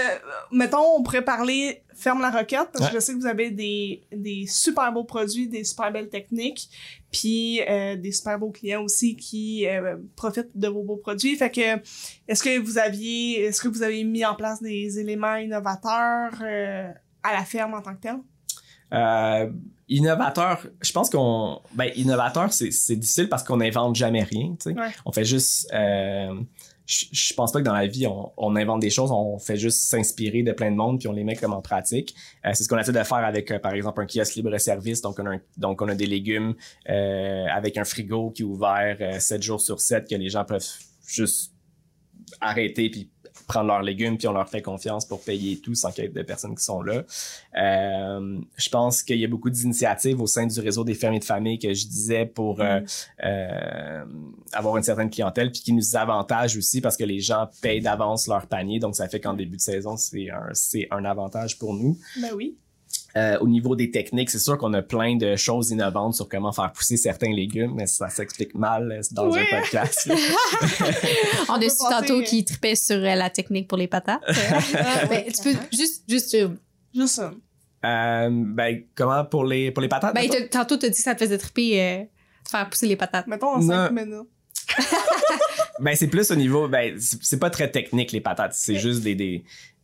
[0.52, 3.00] mettons, on pourrait parler Ferme la Roquette, parce que Ouais.
[3.00, 6.70] je sais que vous avez des, des super beaux produits, des super belles techniques,
[7.12, 11.36] puis euh, des super beaux clients aussi qui euh, profitent de vos beaux produits.
[11.36, 11.80] Fait que,
[12.28, 16.90] est-ce que vous aviez, est-ce que vous avez mis en place des éléments innovateurs euh,
[17.24, 18.16] à la ferme en tant que tel?
[18.94, 19.50] Euh,
[19.90, 21.60] innovateur, je pense qu'on.
[21.76, 24.56] Ben, innovateur, c'est c'est difficile parce qu'on n'invente jamais rien.
[24.60, 24.80] tu sais.
[24.80, 24.90] Ouais.
[25.06, 25.68] On fait juste.
[25.74, 26.42] euh,
[26.88, 29.56] je, je pense pas que dans la vie, on, on invente des choses, on fait
[29.56, 32.14] juste s'inspirer de plein de monde puis on les met comme en pratique.
[32.46, 35.00] Euh, c'est ce qu'on essaie de faire avec, euh, par exemple, un kiosque libre-service.
[35.02, 36.54] Donc, on a, un- donc, on a des légumes
[36.86, 40.68] avec un frigo qui est ouvert euh, 7 jours sur 7 que les gens peuvent
[41.08, 41.54] juste
[42.42, 43.10] arrêter puis
[43.52, 46.10] prendre leurs légumes puis on leur fait confiance pour payer tout sans qu'il y ait
[46.10, 47.04] de personnes qui sont là.
[47.58, 51.26] Euh, je pense qu'il y a beaucoup d'initiatives au sein du réseau des fermiers de
[51.26, 52.80] famille que je disais pour euh,
[53.24, 54.06] euh,
[54.54, 58.28] avoir une certaine clientèle puis qui nous avantage aussi parce que les gens payent d'avance
[58.28, 61.74] leur panier donc ça fait qu'en début de saison c'est un c'est un avantage pour
[61.74, 61.98] nous.
[62.22, 62.56] Ben oui.
[63.18, 66.52] Euh, au niveau des techniques, c'est sûr qu'on a plein de choses innovantes sur comment
[66.54, 69.40] faire pousser certains légumes, mais ça s'explique mal euh, dans Oui.
[69.42, 70.10] un podcast.
[71.50, 74.22] On a su tantôt euh, qui tripait sur la technique pour les patates.
[74.76, 76.38] Ah, Ben, tu peux juste, juste,
[76.94, 77.32] Juste ça.
[77.84, 81.16] Euh, ben comment pour les pour les patates ben, t'as- tantôt t'as dit que ça
[81.16, 83.26] te faisait triper euh, de faire pousser les patates.
[83.28, 83.68] Mettons en Non.
[83.88, 84.28] 5 minutes.
[85.80, 86.68] Ben, c'est plus au niveau.
[86.68, 88.54] Ben, c'est c'est pas très technique, les patates.
[88.54, 89.16] C'est juste des.
[89.16, 89.44] des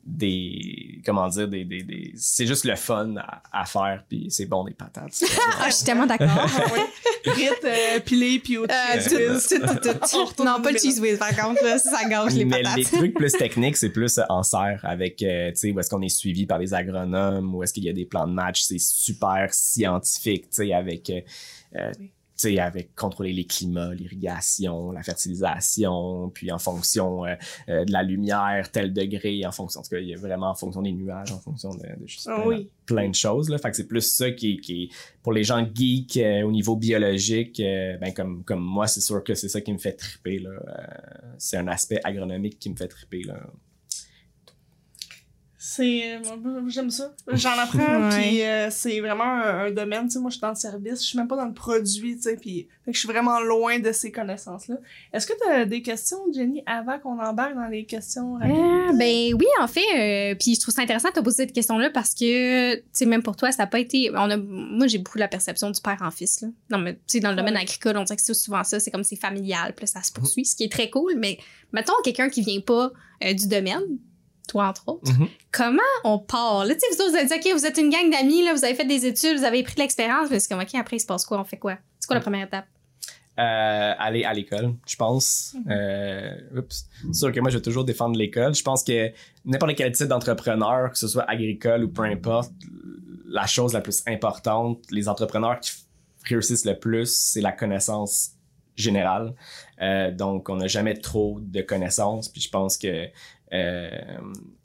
[0.09, 4.45] des comment dire des, des, des c'est juste le fun à, à faire puis c'est
[4.45, 5.21] bon des patates
[5.59, 6.29] Ah, je suis tellement d'accord.
[6.31, 6.79] Ah, oui.
[7.25, 9.59] Frites, euh, pilées, puis au Euh, cheese
[10.45, 12.77] Non, pas le cheese whiz, par contre, là, ça, ça gâche les mais patates.
[12.77, 16.01] les trucs plus techniques c'est plus en serre avec euh, tu sais où est-ce qu'on
[16.01, 18.79] est suivi par des agronomes où est-ce qu'il y a des plans de match c'est
[18.79, 21.19] super scientifique tu sais avec euh,
[21.75, 21.91] euh,
[22.37, 27.35] sais, avec contrôler les climats, l'irrigation, la fertilisation, puis en fonction euh,
[27.69, 30.49] euh, de la lumière, tel degré, en fonction, en tout cas, il y a vraiment
[30.49, 31.85] en fonction des nuages, en fonction de,
[32.27, 32.69] Ah oui.
[32.85, 33.57] plein de choses, là.
[33.57, 34.91] Fait que c'est plus ça qui, qui
[35.27, 39.23] pour les gens geeks euh, au niveau biologique, euh, ben comme, comme moi, c'est sûr
[39.23, 40.51] que c'est ça qui me fait triper, là.
[40.51, 40.83] Euh,
[41.37, 43.35] c'est un aspect agronomique qui me fait triper, là.
[45.69, 46.19] C'est euh,
[46.69, 47.13] j'aime ça.
[47.33, 48.09] J'en apprends Ouais.
[48.17, 51.01] puis euh, c'est vraiment un, un domaine, tu sais moi je suis dans le service,
[51.01, 53.41] je suis même pas dans le produit, tu sais puis fait que je suis vraiment
[53.41, 54.77] loin de ces connaissances là.
[55.11, 58.55] Est-ce que tu as des questions Jenny avant qu'on embarque dans les questions rapides?
[58.57, 59.81] Ah, ben oui, en fait,
[60.31, 63.05] euh, puis je trouve ça intéressant de te poser cette question-là parce que, tu sais,
[63.05, 64.09] même pour toi, ça n'a pas été.
[64.13, 66.41] On a, moi, j'ai beaucoup la perception du père en fils.
[66.41, 66.47] Là.
[66.71, 67.61] Non, mais tu sais, dans le domaine Ouais.
[67.63, 70.45] agricole, on dirait que c'est souvent ça, c'est comme c'est familial, puis ça se poursuit,
[70.45, 71.15] ce qui est très cool.
[71.17, 71.37] Mais
[71.73, 72.91] mettons quelqu'un qui vient pas
[73.25, 73.81] euh, du domaine,
[74.47, 75.27] toi entre autres, Mhm.
[75.51, 76.65] comment on part?
[76.65, 78.53] Là, tu sais, vous autres, vous avez dit, OK, vous êtes une gang d'amis, là,
[78.53, 80.95] vous avez fait des études, vous avez pris de l'expérience, mais c'est comme, OK, après,
[80.97, 81.39] il se passe quoi?
[81.39, 81.77] On fait quoi?
[81.99, 82.65] C'est quoi la première étape?
[83.39, 85.55] Euh, aller à l'école, je pense.
[85.69, 86.85] Euh, oups.
[87.05, 88.55] C'est sûr que moi, je vais toujours défendre l'école.
[88.55, 89.11] Je pense que
[89.45, 92.51] n'importe quel type d'entrepreneur, que ce soit agricole ou peu importe,
[93.27, 95.71] la chose la plus importante, les entrepreneurs qui
[96.23, 98.31] réussissent le plus, c'est la connaissance
[98.75, 99.35] générale.
[99.81, 102.29] Euh, donc, on n'a jamais trop de connaissances.
[102.29, 103.07] Puis je pense que euh,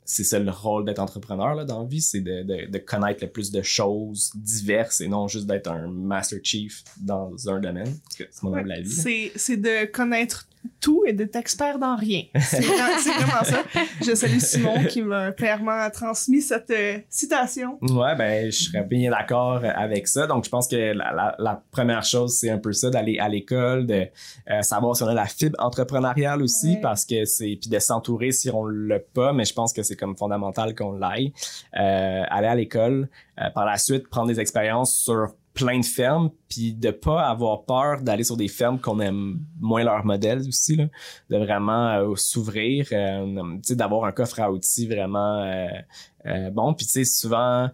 [0.05, 3.23] c'est ça le rôle d'être entrepreneur là, dans la vie, c'est de, de, de connaître
[3.23, 7.95] le plus de choses diverses et non juste d'être un Master Chief dans un domaine.
[8.41, 8.89] Mon Ouais, avis.
[8.89, 10.47] c'est c'est de connaître
[10.79, 12.23] tout et d'être expert dans rien.
[12.39, 13.63] C'est vraiment, ça.
[14.05, 17.77] Je salue Simon qui m'a clairement transmis cette euh, citation.
[17.81, 20.27] Ouais, ben, je serais bien d'accord avec ça.
[20.27, 23.29] Donc, je pense que la, la, la première chose, c'est un peu ça, d'aller à
[23.29, 24.07] l'école, de
[24.49, 26.79] euh, savoir si on a la fibre entrepreneuriale aussi, Ouais.
[26.81, 29.95] parce que c'est, puis de s'entourer si on l'a pas, mais je pense que c'est
[29.95, 31.33] comme fondamental qu'on l'aille.
[31.79, 33.09] Euh, aller à l'école,
[33.39, 37.65] euh, par la suite, prendre des expériences sur plein de fermes, puis de pas avoir
[37.65, 40.85] peur d'aller sur des fermes qu'on aime moins leur modèle aussi, là,
[41.29, 43.25] de vraiment euh, s'ouvrir, euh,
[43.57, 45.67] tu sais, d'avoir un coffre à outils vraiment euh,
[46.25, 46.73] euh, bon.
[46.73, 47.69] Puis tu sais, souvent,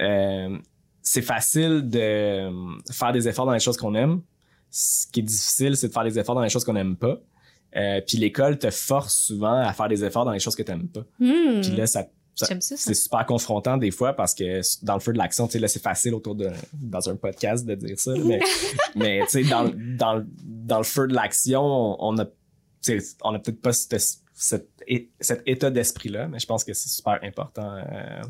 [0.00, 0.58] euh,
[1.02, 4.22] c'est facile de euh, faire des efforts dans les choses qu'on aime.
[4.70, 7.18] Ce qui est difficile, c'est de faire des efforts dans les choses qu'on aime pas.
[7.76, 10.88] Euh, puis l'école te force souvent à faire des efforts dans les choses que t'aimes
[10.88, 11.04] pas.
[11.18, 11.60] Hmm.
[11.60, 12.06] Puis là, ça,
[12.76, 15.68] c'est super confrontant des fois parce que dans le feu de l'action, tu sais, là,
[15.68, 18.40] c'est facile autour de, dans un podcast de dire ça, mais,
[18.96, 22.24] mais tu sais, dans, dans, le- dans le feu de l'action, on, a,
[23.22, 24.18] on a peut-être pas cette-
[25.20, 28.20] cet état d'esprit-là, mais je pense que c'est super important euh,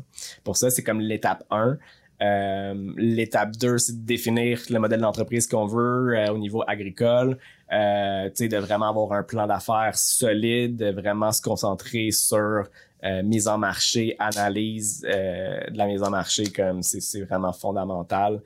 [0.43, 0.69] pour ça.
[0.69, 1.77] C'est comme l'étape 1.
[2.21, 7.37] Euh, l'étape 2, c'est de définir le modèle d'entreprise qu'on veut euh, au niveau agricole.
[7.73, 12.63] Euh, de vraiment avoir un plan d'affaires solide, de vraiment se concentrer sur
[13.03, 18.41] euh, mise en marché, analyse euh, de la mise en marché, comme c'est vraiment fondamental.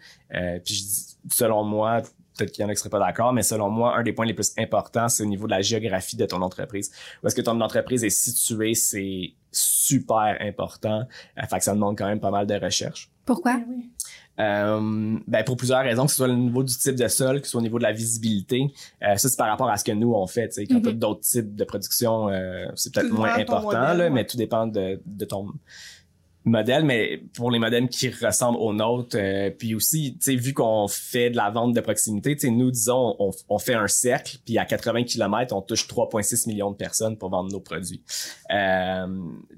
[0.63, 2.01] Puis selon moi,
[2.39, 4.25] peut-être qu'il y en a qui seraient pas d'accord, mais selon moi, un des points
[4.25, 6.91] les plus importants, c'est au niveau de la géographie de ton entreprise.
[7.23, 11.03] Où est-ce que ton entreprise est située, c'est super important.
[11.37, 13.09] Euh, fait que ça demande quand même pas mal de recherche.
[13.25, 13.57] Pourquoi?
[13.57, 13.89] Ben oui.
[14.39, 17.45] Euh, ben pour plusieurs raisons, que ce soit au niveau du type de sol, que
[17.45, 18.67] ce soit au niveau de la visibilité.
[19.03, 20.47] Euh, ça, c'est par rapport à ce que nous, on fait.
[20.47, 20.65] tu sais.
[20.65, 20.81] Quand Mhm.
[20.83, 24.09] t'as d'autres types de production, euh, c'est peut-être Tout moins important, modèle, là, ouais.
[24.09, 25.47] mais tout dépend de, de ton
[26.45, 26.85] modèle.
[26.85, 31.29] Mais pour les modèles qui ressemblent aux nôtres, euh, puis aussi, tu vu qu'on fait
[31.29, 33.15] de la vente de proximité, tu nous, disons,
[33.49, 37.29] on, fait un cercle, puis à 80 km, on touche 3,6 millions de personnes pour
[37.29, 38.01] vendre nos produits.
[38.51, 39.07] Euh,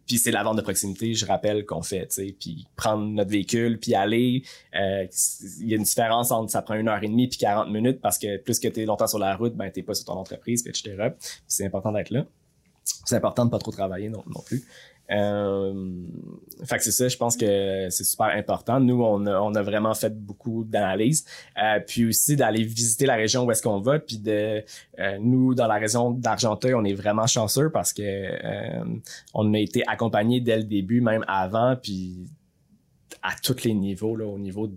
[0.08, 3.80] puis c'est la vente de proximité, je rappelle, qu'on fait, tu puis prendre notre véhicule,
[3.80, 4.44] puis aller,
[4.76, 5.06] euh,
[5.60, 8.02] il y a une différence entre ça prend une heure et demie puis 40 minutes
[8.02, 10.14] parce que plus que tu es longtemps sur la route, ben t'es pas sur ton
[10.14, 11.10] entreprise, etc.
[11.48, 12.26] C'est important d'être là.
[13.06, 14.64] C'est important de pas trop travailler non plus.
[15.12, 16.06] Euh,
[16.64, 18.80] fait que c'est ça, je pense que c'est super important.
[18.80, 21.26] Nous, on a, on a vraiment fait beaucoup d'analyses.
[21.62, 24.00] Euh, puis aussi d'aller visiter la région où est-ce qu'on va.
[24.00, 24.64] Puis de
[25.00, 28.02] euh, nous, dans la région d'Argenteuil, on est vraiment chanceux parce que
[29.34, 32.28] on a été accompagnés dès le début, même avant, puis
[33.22, 34.70] à tous les niveaux, là, au niveau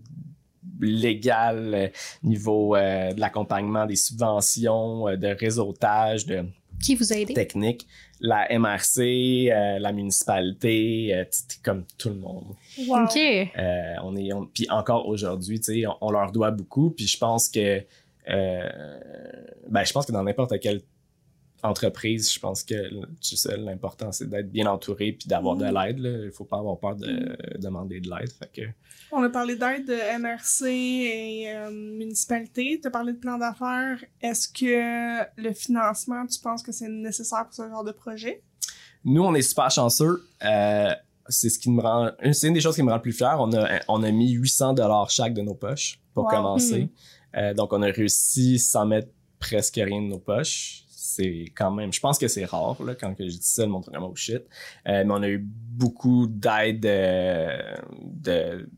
[0.80, 6.44] légal, niveau euh, de l'accompagnement des subventions, euh, de réseautage, de
[6.82, 7.34] Qui vous a aidé?
[7.34, 7.86] technique,
[8.20, 11.24] la MRC, euh, la municipalité, euh,
[11.62, 12.44] comme tout le monde.
[12.86, 13.04] Wow.
[13.04, 13.16] OK.
[13.16, 16.90] Euh, on est, on- puis encore aujourd'hui, tu sais, on, on leur doit beaucoup.
[16.90, 17.82] Puis je pense que,
[18.30, 18.68] euh,
[19.68, 20.82] ben, je pense que dans n'importe quelle
[21.64, 22.88] entreprise, je pense que
[23.20, 25.74] tu sais, l'important c'est d'être bien entouré puis d'avoir de Mhm.
[25.74, 26.22] l'aide.
[26.26, 28.30] Il faut pas avoir peur de demander de l'aide.
[28.54, 28.62] Que,
[29.12, 32.78] On a parlé d'aide de MRC et euh, municipalité.
[32.80, 33.98] Tu as parlé de plan d'affaires.
[34.20, 38.42] Est-ce que le financement, tu penses que c'est nécessaire pour ce genre de projet?
[39.04, 40.24] Nous, on est super chanceux.
[40.44, 40.90] Euh,
[41.28, 43.36] c'est ce qui me rend, c'est une des choses qui me rend le plus fier.
[43.38, 46.30] On a, on a mis 800 dollars chaque de nos poches pour Wow.
[46.30, 46.88] commencer.
[47.36, 49.08] Euh, donc, on a réussi sans mettre
[49.38, 50.83] presque rien de nos poches.
[51.16, 53.68] C'est quand même, je pense que c'est rare, là, quand que je dis ça, le
[53.70, 54.42] monde est vraiment oh shit.
[54.88, 57.56] Euh, mais on a eu beaucoup d'aide euh,
[58.02, 58.68] de,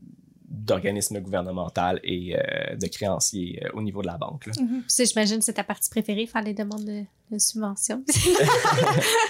[0.49, 4.47] d'organismes gouvernementaux et euh, de créanciers euh, au niveau de la banque.
[4.47, 4.53] là.
[4.87, 8.03] Ça, j'imagine, c'est ta partie préférée, faire les demandes de, de subventions.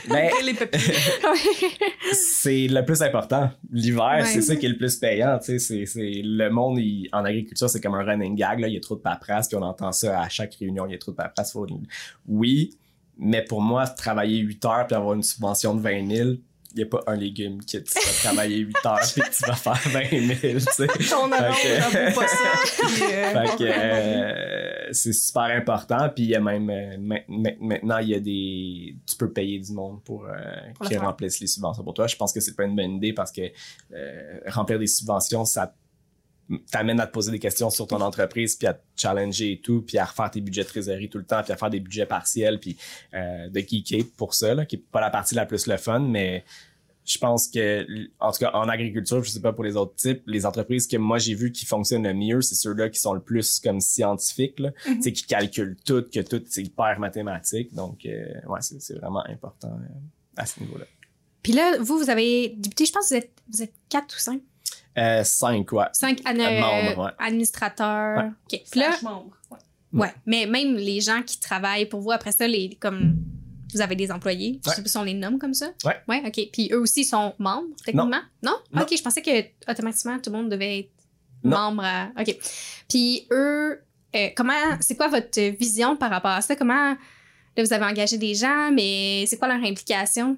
[0.07, 0.79] Papiers.
[2.13, 3.49] c'est le plus important.
[3.71, 4.25] L'hiver, Ouais.
[4.25, 5.37] c'est ça qui est le plus payant.
[5.39, 5.59] tu sais.
[5.59, 8.59] C'est, c'est, le monde il- en agriculture, c'est comme un running gag.
[8.59, 8.67] Là.
[8.67, 10.85] Il y a trop de paperasse, puis on entend ça à chaque réunion.
[10.85, 11.51] Il y a trop de paperasse.
[11.51, 11.67] Faut...
[12.27, 12.77] Oui,
[13.19, 16.29] mais pour moi, travailler 8 heures puis avoir une subvention de 20 000,
[16.73, 19.45] il n'y a pas un légume qui tu vas travailler 8 heures puis que tu
[19.45, 20.59] vas faire 20 000.
[20.59, 20.87] tu sais.
[21.15, 23.03] On a Fait que- j'avoue pas ça.
[23.03, 26.09] euh, que euh, c'est super important.
[26.13, 29.31] Puis il y a même euh, ma- ma- maintenant il y a des tu peux
[29.31, 30.29] payer du monde pour, euh,
[30.75, 31.03] Pour le qui faire.
[31.03, 32.05] remplissent les subventions pour toi.
[32.05, 33.41] Je pense que c'est pas une bonne idée parce que
[33.93, 35.73] euh, remplir des subventions ça
[36.71, 39.81] t'amène à te poser des questions sur ton entreprise puis à te challenger et tout
[39.81, 42.05] puis à refaire tes budgets de trésorerie tout le temps puis à faire des budgets
[42.05, 42.77] partiels puis
[43.13, 45.99] euh, de geeker pour ça là, qui est pas la partie la plus le fun
[45.99, 46.45] mais
[47.07, 47.87] je pense que,
[48.19, 50.97] en tout cas, en agriculture, je sais pas pour les autres types, les entreprises que
[50.97, 54.59] moi j'ai vu qui fonctionnent le mieux, c'est ceux-là qui sont le plus comme scientifiques,
[54.59, 57.73] là, tu sais, qui calculent tout, que tout c'est hyper mathématique.
[57.73, 59.95] Donc, euh, ouais, c'est, c'est vraiment important euh,
[60.35, 60.83] à ce niveau-là.
[61.41, 64.19] Puis là, vous, vous avez débuté, je pense que vous êtes, vous êtes quatre ou
[64.19, 64.41] cinq?
[64.97, 65.85] Euh, cinq, ouais.
[65.93, 67.11] Cinq an- Euh, membres, ouais.
[67.19, 68.17] administrateurs.
[68.23, 68.29] Ouais.
[68.29, 68.61] OK.
[68.71, 69.57] Puis là, Slash membre, ouais.
[70.01, 70.13] ouais.
[70.25, 73.15] Mais même les gens qui travaillent pour vous, après ça, les, comme,
[73.73, 74.59] vous avez des employés.
[74.65, 75.69] Je sais pas si on les nomme comme ça.
[75.85, 75.95] Ouais.
[76.07, 76.39] Ouais, OK.
[76.51, 78.21] Puis eux aussi sont membres, techniquement?
[78.41, 78.55] Non?
[78.73, 78.81] Non.
[78.81, 80.91] OK, je pensais que automatiquement, tout le monde devait être
[81.43, 81.57] Non.
[81.57, 82.09] membre à...
[82.19, 82.35] OK.
[82.89, 83.79] Puis eux,
[84.15, 84.53] euh, comment...
[84.79, 86.55] C'est quoi votre vision par rapport à ça?
[86.55, 86.95] Comment...
[87.57, 90.37] Là, vous avez engagé des gens, mais c'est quoi leur implication?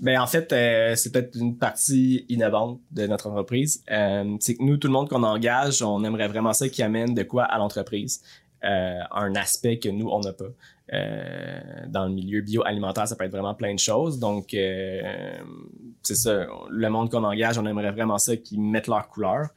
[0.00, 3.84] Ben en fait, euh, c'est peut-être une partie innovante de notre entreprise.
[3.90, 7.14] Euh, c'est que nous, tout le monde qu'on engage, on aimerait vraiment ça qui amène
[7.14, 8.22] de quoi à l'entreprise.
[8.64, 10.44] Euh, un aspect que nous, on n'a pas.
[10.92, 14.18] Euh, dans le milieu bioalimentaire, ça peut être vraiment plein de choses.
[14.18, 15.02] Donc, euh,
[16.02, 16.46] c'est ça.
[16.70, 19.48] Le monde qu'on engage, on aimerait vraiment ça qu'ils mettent leur couleur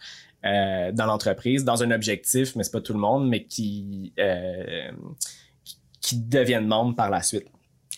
[0.46, 4.92] euh, dans l'entreprise, dans un objectif, mais c'est pas tout le monde, mais qui, euh,
[5.64, 7.48] qui- qui deviennent membres par la suite.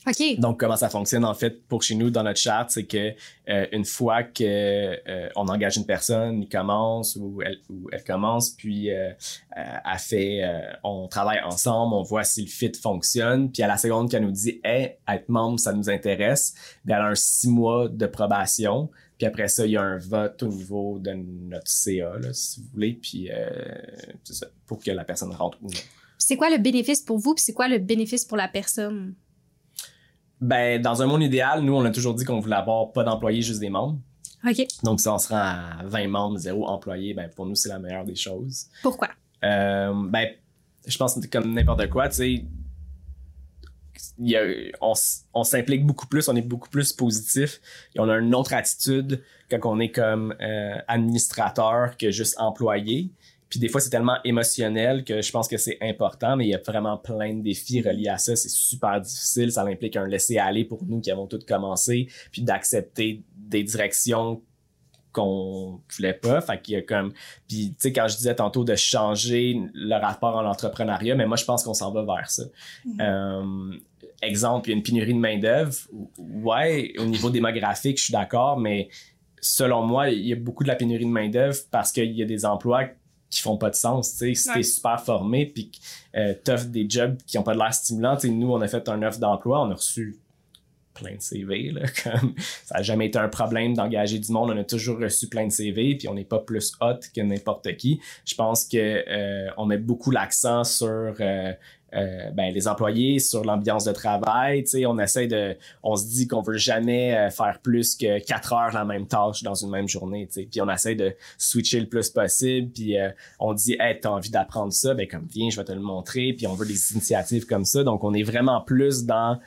[0.07, 0.39] OK.
[0.39, 3.13] Donc, comment ça fonctionne en fait pour chez nous dans notre charte, c'est que
[3.49, 8.03] euh, une fois que euh, on engage une personne, il commence ou elle, ou elle
[8.03, 9.09] commence, puis euh,
[9.57, 13.67] euh, elle fait, euh, on travaille ensemble, on voit si le fit fonctionne, puis à
[13.67, 16.53] la seconde qu'elle nous dit, hey, être membre, ça nous intéresse,
[16.83, 19.97] bien, elle a un six mois de probation, puis après ça, il y a un
[19.97, 23.49] vote au niveau de notre CA, là, si vous voulez, puis euh,
[24.23, 25.79] c'est ça, pour que la personne rentre ou non.
[26.17, 29.15] C'est quoi le bénéfice pour vous, puis c'est quoi le bénéfice pour la personne?
[30.45, 33.41] Ben, dans un monde idéal, nous, on a toujours dit qu'on voulait avoir pas d'employés,
[33.41, 33.97] juste des membres.
[34.47, 34.67] OK.
[34.83, 37.79] Donc, si on se rend à 20 membres, zéro employé, ben, pour nous, c'est la
[37.79, 38.67] meilleure des choses.
[38.83, 39.09] Pourquoi?
[39.43, 40.29] Euh, ben,
[40.85, 42.45] je pense que comme n'importe quoi, tu sais.
[44.19, 44.43] il y a-
[45.33, 47.59] on, s'implique beaucoup plus, on est beaucoup plus positif
[47.95, 53.09] et on a une autre attitude quand on est comme euh, administrateur que juste employé.
[53.49, 56.55] Puis des fois, c'est tellement émotionnel que je pense que c'est important, mais il y
[56.55, 58.35] a vraiment plein de défis reliés à ça.
[58.35, 59.51] C'est super difficile.
[59.51, 64.41] Ça implique un laisser-aller pour nous qui avons tout commencé, puis d'accepter des directions
[65.11, 66.41] qu'on voulait pas.
[66.41, 67.13] Fait qu'il y a comme...
[67.47, 71.37] Puis, tu sais, quand je disais tantôt de changer le rapport à l'entrepreneuriat, mais moi,
[71.37, 72.43] je pense qu'on s'en va vers ça.
[72.83, 72.97] Mhm.
[72.99, 73.77] Euh,
[74.21, 75.75] exemple, il y a une pénurie de main-d'œuvre.
[76.17, 78.89] Ouais, au niveau démographique, je suis d'accord, mais
[79.39, 82.25] selon moi, il y a beaucoup de la pénurie de main-d'œuvre parce qu'il y a
[82.25, 82.85] des emplois
[83.35, 84.11] qui font pas de sens.
[84.11, 84.55] Tu sais, si Ouais.
[84.55, 85.77] t'es super formé puis que
[86.19, 88.67] euh, t'offres des jobs qui ont pas de l'air stimulants, tu sais, nous, on a
[88.67, 90.17] fait un offre d'emploi, on a reçu
[90.95, 91.71] plein de CV.
[91.71, 92.33] Là, comme,
[92.63, 94.51] ça a jamais été un problème d'engager du monde.
[94.51, 97.75] On a toujours reçu plein de CV, puis on n'est pas plus hot que n'importe
[97.77, 97.99] qui.
[98.25, 98.77] Je pense que
[99.07, 101.53] euh, on met beaucoup l'accent sur euh,
[101.95, 104.65] euh, ben, les employés, sur l'ambiance de travail.
[104.85, 108.73] On essaie de, on se dit qu'on veut jamais euh, faire plus que quatre heures
[108.73, 110.27] la même tâche dans une même journée.
[110.27, 112.69] Tu sais, puis on essaie de switcher le plus possible.
[112.71, 115.71] Puis euh, on dit, hey, t'as envie d'apprendre ça, ben comme viens, je vais te
[115.71, 116.33] le montrer.
[116.33, 117.83] Puis on veut des initiatives comme ça.
[117.83, 119.39] Donc on est vraiment plus dans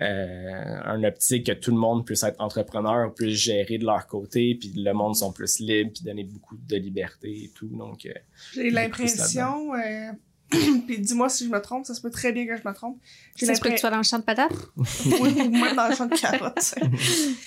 [0.00, 4.56] euh, un optique que tout le monde puisse être entrepreneur, puisse gérer de leur côté,
[4.58, 7.68] puis le monde sont plus libres, puis donner beaucoup de liberté et tout.
[7.68, 8.12] Donc, euh,
[8.54, 10.10] J'ai l'impression, euh,
[10.86, 13.00] puis dis-moi si je me trompe, ça se peut très bien que je me trompe.
[13.36, 14.52] J'ai Ça se peut que tu l'impression, sois dans le champ de patates?
[15.20, 16.74] oui, ou même dans le champ de carottes.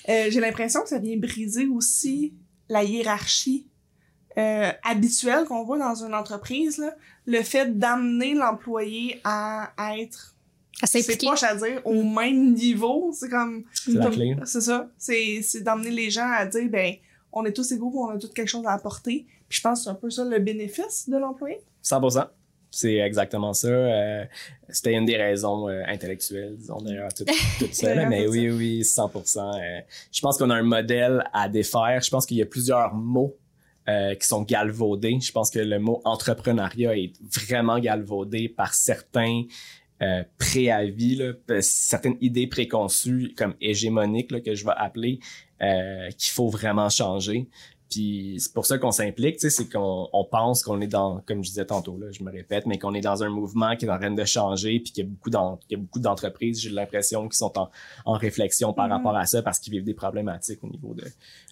[0.10, 2.34] Euh, J'ai l'impression que ça vient briser aussi
[2.70, 3.68] la hiérarchie
[4.38, 6.78] euh, habituelle qu'on voit dans une entreprise.
[6.78, 6.95] Là.
[7.26, 10.36] Le fait d'amener l'employé à, à être
[10.84, 13.63] c'est proche à dire au même niveau c'est comme
[14.45, 16.93] C'est ça c'est c'est d'emmener les gens à dire ben
[17.32, 19.84] on est tous égaux on a tous quelque chose à apporter puis je pense que
[19.86, 22.28] c'est un peu ça le bénéfice de l'employé 100%.
[22.69, 23.69] C'est exactement ça.
[23.69, 24.25] Euh,
[24.69, 27.23] c'était une des raisons euh, intellectuelles, disons, derrière tout,
[27.59, 28.05] tout ça.
[28.07, 29.39] mais oui, oui, 100%.
[29.39, 32.01] euh, je pense qu'on a un modèle à défaire.
[32.03, 33.38] Je pense qu'il y a plusieurs mots
[33.88, 35.17] euh, qui sont galvaudés.
[35.21, 39.43] Je pense que le mot entrepreneuriat est vraiment galvaudé par certains
[40.02, 45.20] euh, préavis, là, certaines idées préconçues comme hégémoniques là, que je vais appeler,
[45.62, 47.48] euh, qu'il faut vraiment changer.
[47.89, 51.22] Puis c'est pour ça qu'on s'implique, tu sais, c'est qu'on on pense qu'on est dans,
[51.22, 53.86] comme je disais tantôt, là, je me répète, mais qu'on est dans un mouvement qui
[53.86, 56.00] est en train de changer, puis qu'il y a beaucoup d'en- qu'il y a beaucoup
[56.00, 57.70] d'entreprises, j'ai l'impression, qui sont en,
[58.04, 58.91] en réflexion par Mhm.
[58.91, 61.06] rapport à ça parce qu'ils vivent des problématiques au niveau de,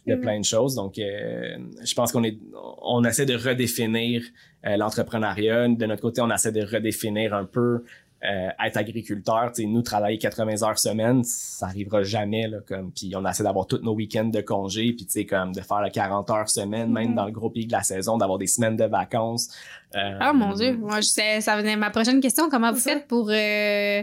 [0.07, 0.19] de Mhm.
[0.21, 0.75] plein de choses.
[0.75, 2.37] Donc, euh, je pense qu'on est,
[2.81, 4.21] on essaie de redéfinir
[4.67, 5.69] euh, l'entrepreneuriat.
[5.69, 7.83] De notre côté, on essaie de redéfinir un peu
[8.25, 12.91] euh, être agriculteur, tu sais, nous travailler 80 heures semaine, ça arrivera jamais là comme
[12.91, 15.81] puis on essaie d'avoir tous nos week-ends de congé puis tu sais comme de faire
[15.81, 17.15] le 40 heures semaine même Mhm.
[17.15, 19.49] dans le gros pic de la saison, d'avoir des semaines de vacances.
[19.95, 22.49] Euh, Ah mon dieu, moi je sais, ça venait ma prochaine question.
[22.49, 22.91] Comment vous ça.
[22.93, 24.01] faites pour euh,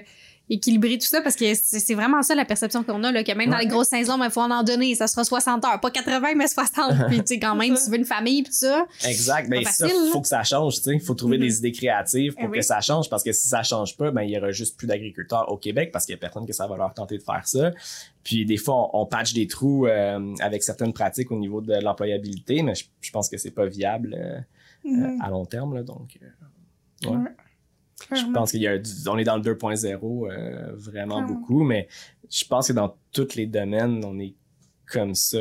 [0.51, 3.51] équilibrer tout ça parce que c'est vraiment ça la perception qu'on a là, que même
[3.51, 6.47] dans les grosses saisons, il faut en donner, ça sera 60 heures, pas 80 mais
[6.47, 6.93] 60.
[7.09, 8.87] Puis tu sais quand même tu veux une famille puis tout ça.
[9.07, 9.49] Exact.
[9.49, 10.99] Ben, ça, faut que ça change, tu sais.
[10.99, 11.43] Faut trouver Mhm.
[11.45, 12.59] des idées créatives pour Eh oui.
[12.59, 14.87] que ça change, parce que si ça change pas, ben, il y aura juste plus
[14.87, 17.47] d'agriculteurs au Québec, parce qu'il y a personne que ça va leur tenter de faire
[17.47, 17.71] ça.
[18.25, 21.73] Puis, des fois, on, on patch des trous, euh, avec certaines pratiques au niveau de
[21.83, 24.39] l'employabilité, mais je, je pense que c'est pas viable, euh,
[24.85, 25.21] Mhm.
[25.23, 25.83] à long terme, là.
[25.83, 27.17] Donc, euh, ouais.
[28.11, 31.23] Je pense qu'il y a on est dans le 2.0 euh, vraiment Clairement.
[31.23, 31.89] beaucoup, mais
[32.31, 34.35] je pense que dans tous les domaines, on est
[34.87, 35.39] comme ça.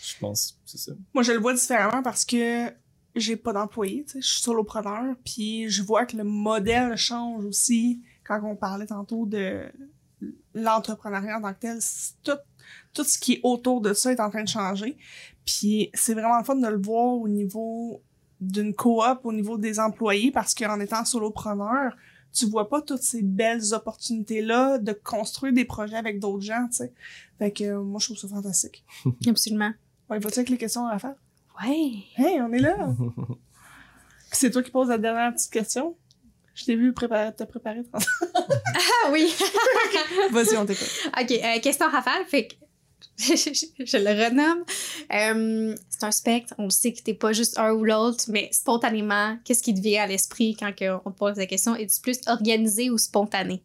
[0.00, 0.92] Je pense, c'est ça.
[1.12, 2.72] Moi, je le vois différemment parce que
[3.16, 7.44] j'ai pas d'employé, tu sais, je suis solopreneur, puis je vois que le modèle change
[7.44, 9.64] aussi quand on parlait tantôt de
[10.54, 11.78] l'entrepreneuriat en tant que tel.
[12.22, 12.38] Tout,
[12.94, 14.96] tout ce qui est autour de ça est en train de changer.
[15.44, 18.02] Puis c'est vraiment le fun de le voir au niveau
[18.40, 21.96] d'une coop, au niveau des employés, parce qu'en étant solopreneur,
[22.32, 26.76] tu vois pas toutes ces belles opportunités-là de construire des projets avec d'autres gens, tu
[26.76, 26.92] sais.
[27.38, 28.84] Fait que euh, moi, je trouve ça fantastique.
[29.26, 29.72] Absolument.
[30.10, 31.14] Ouais, vas-tu avec les questions à faire?
[31.62, 32.04] Ouais.
[32.16, 32.94] Hey, on est là!
[34.32, 35.96] C'est toi qui poses la dernière petite question?
[36.54, 37.82] Je t'ai vu préparer, te préparer.
[39.04, 39.32] Ah oui.
[40.30, 41.10] Vas-y, on t'écoute.
[41.18, 42.54] OK, euh, question rafale, fait que
[43.18, 44.64] je, le renomme.
[45.12, 49.36] Euh, c'est un spectre, on sait que t'es pas juste un ou l'autre, mais spontanément,
[49.44, 50.72] qu'est-ce qui te vient à l'esprit quand
[51.04, 51.74] on te pose la question?
[51.74, 53.62] Es-tu plus organisé ou spontané?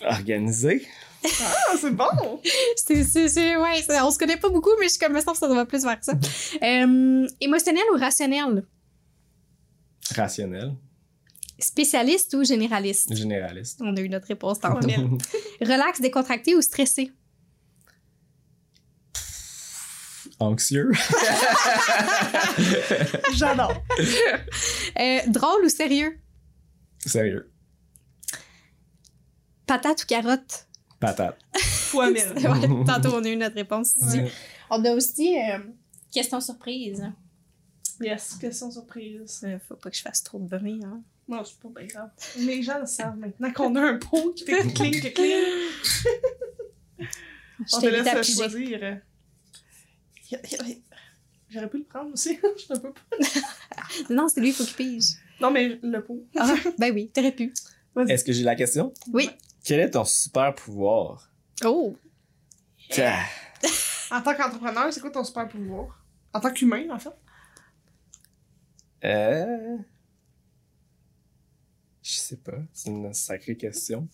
[0.00, 0.86] Organisé?
[1.24, 2.40] Ah, c'est bon!
[2.76, 5.48] C'est, c'est, c'est, ouais, on se connaît pas beaucoup, mais je suis comme, que ça
[5.48, 6.12] doit plus vers ça.
[6.62, 8.64] Euh, émotionnel ou rationnel?
[10.14, 10.76] Rationnel.
[11.58, 13.14] Spécialiste ou généraliste?
[13.14, 13.80] Généraliste.
[13.82, 14.88] On a eu notre réponse tantôt.
[15.60, 17.10] Relax, décontracté ou stressé?
[20.38, 20.90] Anxieux.
[23.34, 23.82] J'adore.
[24.98, 26.18] Euh, drôle ou sérieux?
[26.98, 27.50] Sérieux.
[29.66, 30.66] Patate ou carotte?
[31.00, 31.38] Patate.
[31.58, 32.22] Fois mille.
[32.36, 33.94] Ouais, tantôt, on a eu notre réponse.
[34.12, 34.30] Ouais.
[34.70, 35.58] On a aussi euh,
[36.12, 37.02] question surprise.
[38.00, 39.40] Yes, question surprise.
[39.44, 40.80] Euh, faut pas que je fasse trop de bruit.
[40.84, 41.02] Hein.
[41.28, 42.10] Non, c'est pas bien grave.
[42.38, 45.44] Les gens le savent maintenant qu'on a un pot qui fait cling, cling, cling.
[46.98, 47.06] Je
[47.76, 49.00] On te laisse choisir.
[51.48, 52.38] J'aurais pu le prendre aussi.
[52.68, 53.16] Je ne peux pas.
[54.10, 55.14] Non, c'est lui, il faut qu'il pige.
[55.40, 56.24] Non, mais le pot.
[56.36, 57.52] Ah, ben oui, t'aurais pu.
[57.94, 58.12] Vas-y.
[58.12, 58.92] Est-ce que j'ai la question?
[59.12, 59.30] Oui.
[59.64, 61.30] Quel est ton super pouvoir?
[61.64, 61.96] Oh!
[62.90, 63.18] Tiens.
[64.10, 66.04] En tant qu'entrepreneur, c'est quoi ton super pouvoir?
[66.32, 67.10] En tant qu'humain, en fait?
[69.04, 69.76] Euh...
[72.16, 72.58] Je sais pas.
[72.72, 74.08] C'est une sacrée question.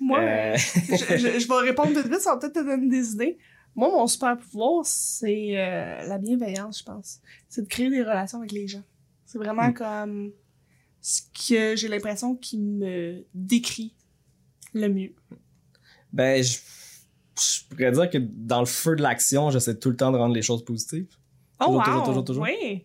[0.00, 3.12] Moi, Euh, je, je- je vais répondre vite vite, ça va peut-être te donner des
[3.12, 3.38] idées.
[3.76, 7.20] Moi, mon super pouvoir, c'est euh, la bienveillance, je pense.
[7.48, 8.82] C'est de créer des relations avec les gens.
[9.24, 9.74] C'est vraiment Mm.
[9.74, 10.32] comme
[11.00, 13.94] ce que j'ai l'impression qui me décrit
[14.72, 15.14] le mieux.
[16.12, 16.58] Ben, je,
[17.38, 20.34] je pourrais dire que dans le feu de l'action, j'essaie tout le temps de rendre
[20.34, 21.06] les choses positives.
[21.60, 21.84] Oh, Toujours, wow!
[21.84, 22.42] toujours, toujours, toujours.
[22.44, 22.84] Oui!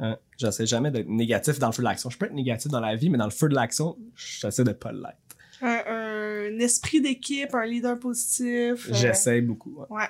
[0.00, 0.16] Hein?
[0.38, 2.10] J'essaie jamais d'être négatif dans le feu de l'action.
[2.10, 4.72] Je peux être négatif dans la vie, mais dans le feu de l'action, j'essaie de
[4.72, 5.16] pas l'être.
[5.62, 8.88] Un, un esprit d'équipe, un leader positif.
[8.90, 9.76] euh, J'essaie beaucoup.
[9.78, 9.86] ouais.
[9.90, 10.08] Ouais.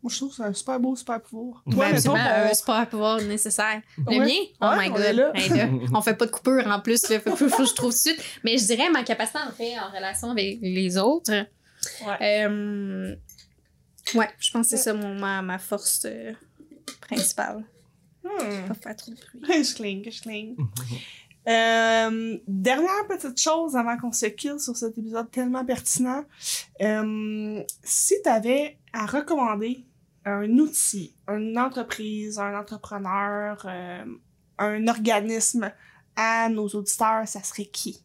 [0.00, 1.60] Moi, je trouve que c'est un super beau super pouvoir.
[1.68, 3.82] Toi, mettons, absolument, ton- un super pouvoir nécessaire.
[3.98, 4.18] Le Ouais.
[4.20, 4.32] mien?
[4.60, 5.02] Oh Ouais, my on god.
[5.04, 5.32] est là.
[5.34, 7.18] Hey, là, on fait pas de coupure en plus, là.
[7.18, 8.22] Faut, que je trouve suite.
[8.44, 11.32] Mais je dirais ma capacité à entrer en relation avec les autres.
[11.32, 12.46] Ouais.
[12.46, 13.16] Euh,
[14.14, 15.00] ouais, je pense que c'est Ouais.
[15.00, 16.32] ça mon, ma, ma force euh,
[17.00, 17.64] principale.
[18.28, 18.68] Hmm.
[18.68, 19.64] Pas faire trop de bruit.
[19.64, 20.56] je cling, je cling.
[21.48, 26.24] Euh, dernière petite chose avant qu'on se kill sur cet épisode tellement pertinent.
[26.82, 29.86] Euh, si tu avais à recommander
[30.26, 34.04] un outil, une entreprise, un entrepreneur, euh,
[34.58, 35.72] un organisme
[36.16, 38.04] à nos auditeurs, ça serait qui?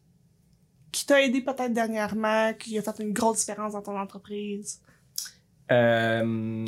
[0.90, 4.80] Qui t'a aidé peut-être dernièrement, qui a fait une grosse différence dans ton entreprise?
[5.70, 6.64] Euh,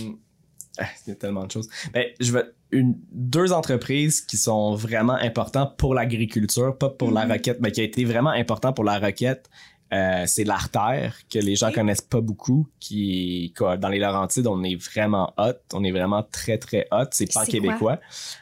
[0.79, 1.71] ah, il y a tellement de choses.
[1.93, 7.25] Ben, je veux une, deux entreprises qui sont vraiment importantes pour l'agriculture, pas pour la
[7.27, 7.33] Mhm.
[7.33, 9.49] requête, mais qui a été vraiment important pour la requête.
[9.95, 14.65] Euh, c'est l'artère que les gens connaissent pas beaucoup qui quoi, dans les Laurentides on
[14.65, 15.53] est vraiment hot.
[15.75, 17.05] On est vraiment très très hot.
[17.13, 18.01] C'est C'est québécois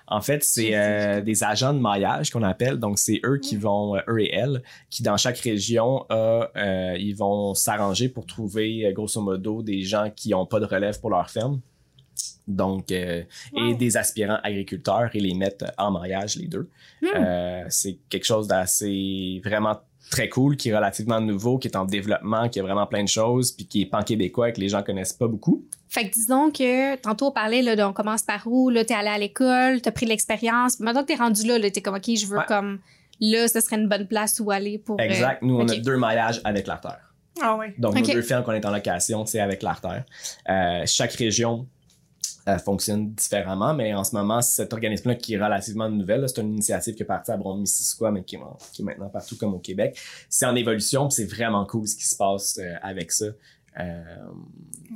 [0.09, 2.79] en fait c'est euh, des agents de maillage qu'on appelle.
[2.79, 3.61] Donc c'est eux qui Mhm.
[3.61, 8.87] vont euh, eux et elles qui dans chaque région euh, ils vont s'arranger pour trouver
[8.87, 11.61] euh, grosso modo des gens qui ont pas de relève pour leur ferme
[12.47, 13.23] donc euh,
[13.57, 13.75] et Wow.
[13.77, 16.69] des aspirants agriculteurs et les mettre en mariage les deux
[17.03, 17.07] Hmm.
[17.17, 19.77] euh, c'est quelque chose d'assez vraiment
[20.11, 23.09] très cool, qui est relativement nouveau, qui est en développement, qui a vraiment plein de
[23.09, 25.65] choses, puis qui est pan-québécois et que les gens connaissent pas beaucoup.
[25.89, 28.95] Fait que disons que tantôt on parlait là, de on commence par où, là, t'es
[28.95, 30.79] allé à l'école, t'as pris de l'expérience.
[30.81, 32.45] Maintenant que t'es rendu là, là t'es comme, OK, je veux Ouais.
[32.47, 32.81] comme,
[33.21, 35.01] là, ce serait une bonne place où aller pour.
[35.01, 35.41] euh, Exact.
[35.43, 37.01] Nous, on a deux maillages avec l'artère.
[37.43, 37.75] Ah ouais.
[37.79, 38.07] Donc, Ok.
[38.07, 40.05] nos deux fermes qu'on est en location, c'est avec l'artère.
[40.49, 41.67] Euh, chaque région
[42.49, 46.53] euh, fonctionne différemment, mais en ce moment, cet organisme-là qui est relativement nouvelle, c'est une
[46.53, 48.41] initiative qui est partie à Brome-Missisquoi, mais qui est,
[48.73, 49.99] qui est maintenant partout comme au Québec.
[50.29, 53.27] C'est en évolution, c'est vraiment cool ce qui se passe euh, avec ça
[53.81, 54.03] euh,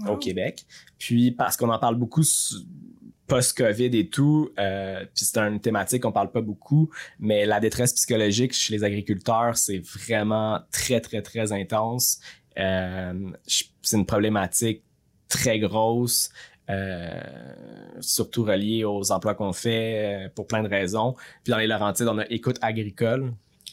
[0.05, 0.13] Wow.
[0.13, 0.65] au Québec.
[0.99, 2.23] Puis parce qu'on en parle beaucoup
[3.27, 7.93] post-COVID et tout, euh, puis c'est une thématique qu'on parle pas beaucoup, mais la détresse
[7.93, 12.21] psychologique chez les agriculteurs, c'est vraiment très, très, très intense.
[12.59, 14.83] Euh, c'est une problématique
[15.29, 16.31] très grosse,
[16.71, 17.21] euh,
[18.01, 21.15] surtout reliée aux emplois qu'on fait euh, pour plein de raisons.
[21.45, 23.33] Puis dans les Laurentides, on a Écoute agricole,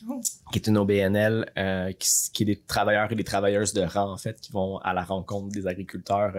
[0.10, 0.20] Oh.
[0.52, 1.92] qui est une OBNL, euh,
[2.34, 5.04] qui, est des travailleurs et des travailleuses de rang, en fait, qui vont à la
[5.06, 6.34] rencontre des agriculteurs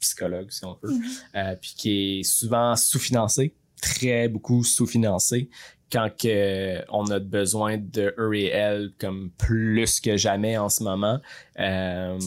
[0.00, 1.02] psychologues, si on veut, Mhm.
[1.36, 5.50] euh, puis qui est souvent sous-financé, très beaucoup sous-financé,
[5.90, 10.82] quand que on a besoin de eux et elles comme plus que jamais en ce
[10.82, 11.20] moment.
[11.60, 12.18] Euh,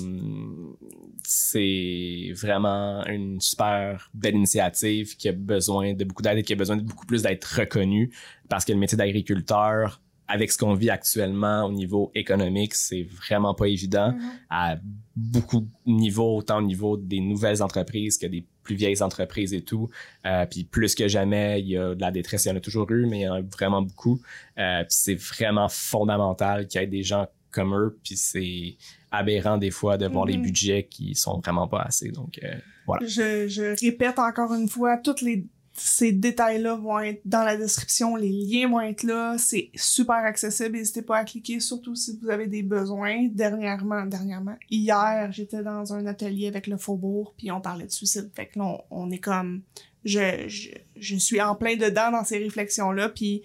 [1.23, 6.55] c'est vraiment une super belle initiative qui a besoin de beaucoup d'aide et qui a
[6.55, 8.11] besoin de beaucoup plus d'être reconnue
[8.49, 13.53] parce que le métier d'agriculteur, avec ce qu'on vit actuellement au niveau économique, c'est vraiment
[13.55, 14.31] pas évident Mhm.
[14.49, 14.75] à
[15.15, 19.61] beaucoup de niveaux, autant au niveau des nouvelles entreprises que des plus vieilles entreprises et
[19.61, 19.89] tout.
[20.25, 22.59] Euh, puis plus que jamais, il y a de la détresse, il y en a
[22.59, 24.19] toujours eu, mais il y en a vraiment beaucoup.
[24.59, 28.75] Euh, puis c'est vraiment fondamental qu'il y ait des gens comme eux, puis c'est
[29.11, 30.43] aberrant des fois de voir les Mhm.
[30.43, 32.11] budgets qui sont vraiment pas assez.
[32.11, 32.53] Donc euh,
[32.85, 33.07] voilà.
[33.07, 35.45] Je, je répète encore une fois, tous les
[35.77, 40.77] ces détails-là vont être dans la description, les liens vont être là, c'est super accessible,
[40.77, 43.27] n'hésitez pas à cliquer, surtout si vous avez des besoins.
[43.31, 48.31] Dernièrement, dernièrement, hier, j'étais dans un atelier avec le Faubourg, puis on parlait de suicide,
[48.33, 49.63] fait que là, on, est comme,
[50.05, 53.43] je, je, je suis en plein dedans dans ces réflexions-là, puis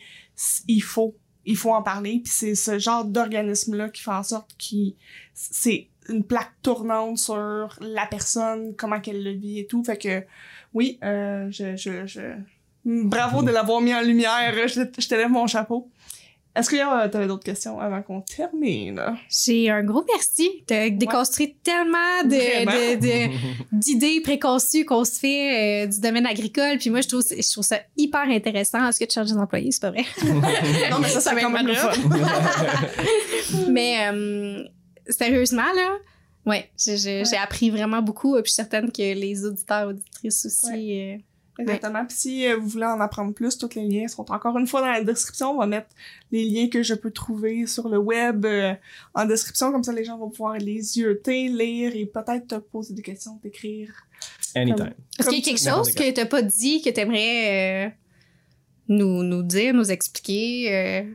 [0.68, 4.54] il faut, il faut en parler, puis c'est ce genre d'organisme-là qui fait en sorte
[4.56, 4.94] qu'il,
[5.34, 9.82] c'est une plaque tournante sur la personne, comment qu'elle le vit et tout.
[9.84, 10.24] Fait que
[10.74, 12.20] oui, euh, je, je, je...
[12.84, 14.52] bravo de l'avoir mis en lumière.
[14.68, 15.88] Je, je te lève mon chapeau.
[16.56, 19.00] Est-ce que euh, t'avais d'autres questions avant qu'on termine?
[19.28, 20.50] J'ai un gros merci.
[20.66, 22.72] T'as déconstruit tellement de, Vraiment?
[22.72, 22.96] de-
[23.28, 23.32] de-
[23.72, 26.78] d'idées préconçues qu'on se fait euh, du domaine agricole.
[26.78, 28.84] Puis moi, je trouve, je trouve ça hyper intéressant.
[28.88, 29.70] Est-ce que tu changes des employés?
[29.70, 30.04] C'est pas vrai.
[30.90, 33.68] non, mais ça, ça va Ça être va être.
[33.70, 34.64] Mais euh,
[35.08, 35.90] sérieusement, là,
[36.46, 38.36] ouais, j'ai, appris vraiment beaucoup.
[38.36, 41.00] Et puis je suis certaine que les auditeurs, auditrices aussi.
[41.00, 41.18] euh,
[41.60, 42.06] Exactement.
[42.06, 44.80] Puis si euh, vous voulez en apprendre plus, tous les liens sont encore une fois
[44.80, 45.50] dans la description.
[45.50, 45.88] On va mettre
[46.30, 48.74] les liens que je peux trouver sur le web euh,
[49.14, 49.72] en description.
[49.72, 53.38] Comme ça, les gens vont pouvoir les yeuter, lire et peut-être te poser des questions,
[53.38, 53.92] t'écrire.
[54.54, 54.92] Anytime.
[55.18, 57.90] Est-ce qu'il y a quelque chose que t'as pas dit que t'aimerais euh,
[58.88, 61.06] nous, nous dire, nous expliquer?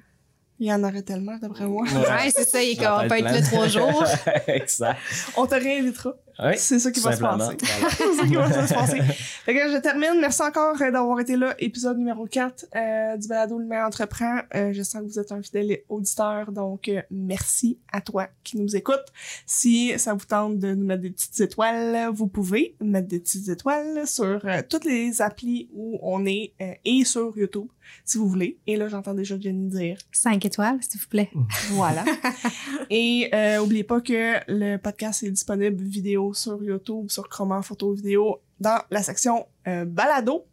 [0.60, 1.84] Il y en aurait tellement, d'après moi.
[1.84, 4.06] Ouais, c'est ça, il est Ça qu'on peut être là trois jours.
[4.48, 5.00] exact.
[5.36, 6.14] On te réinvitera.
[6.40, 7.56] Oui, C'est ça qui va se passer.
[7.60, 7.90] Voilà.
[7.98, 9.02] c'est ça qui va se passer.
[9.02, 10.20] Fait que je termine.
[10.20, 11.56] Merci encore euh, d'avoir été là.
[11.60, 14.40] Épisode numéro 4 euh, du balado Le meilleur entreprend.
[14.54, 18.58] Euh, je sens que vous êtes un fidèle auditeur, donc euh, merci à toi qui
[18.58, 19.06] nous écoute.
[19.46, 23.48] Si ça vous tente de nous mettre des petites étoiles, vous pouvez mettre des petites
[23.50, 27.68] étoiles sur euh, toutes les applis où on est euh, et sur YouTube,
[28.04, 28.58] si vous voulez.
[28.68, 31.30] Et là, j'entends déjà Jenny dire Cinq étoiles, s'il vous plaît.
[31.72, 32.04] voilà.
[32.90, 37.94] Et euh, oubliez pas que le podcast est disponible vidéo sur YouTube, sur Chroma Photo
[37.94, 40.46] Vidéo, dans la section euh, balado.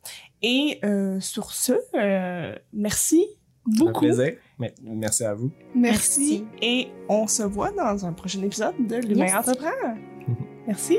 [0.42, 3.24] Et euh, sur ce, euh, merci
[3.66, 4.00] Un beaucoup.
[4.00, 4.34] plaisir.
[4.58, 5.50] Mais merci à vous.
[5.74, 6.20] Merci.
[6.20, 6.46] Merci.
[6.60, 9.04] Et on se voit dans un prochain épisode de Yes.
[9.06, 9.70] L'Humain Entreprend.
[10.66, 10.98] Merci.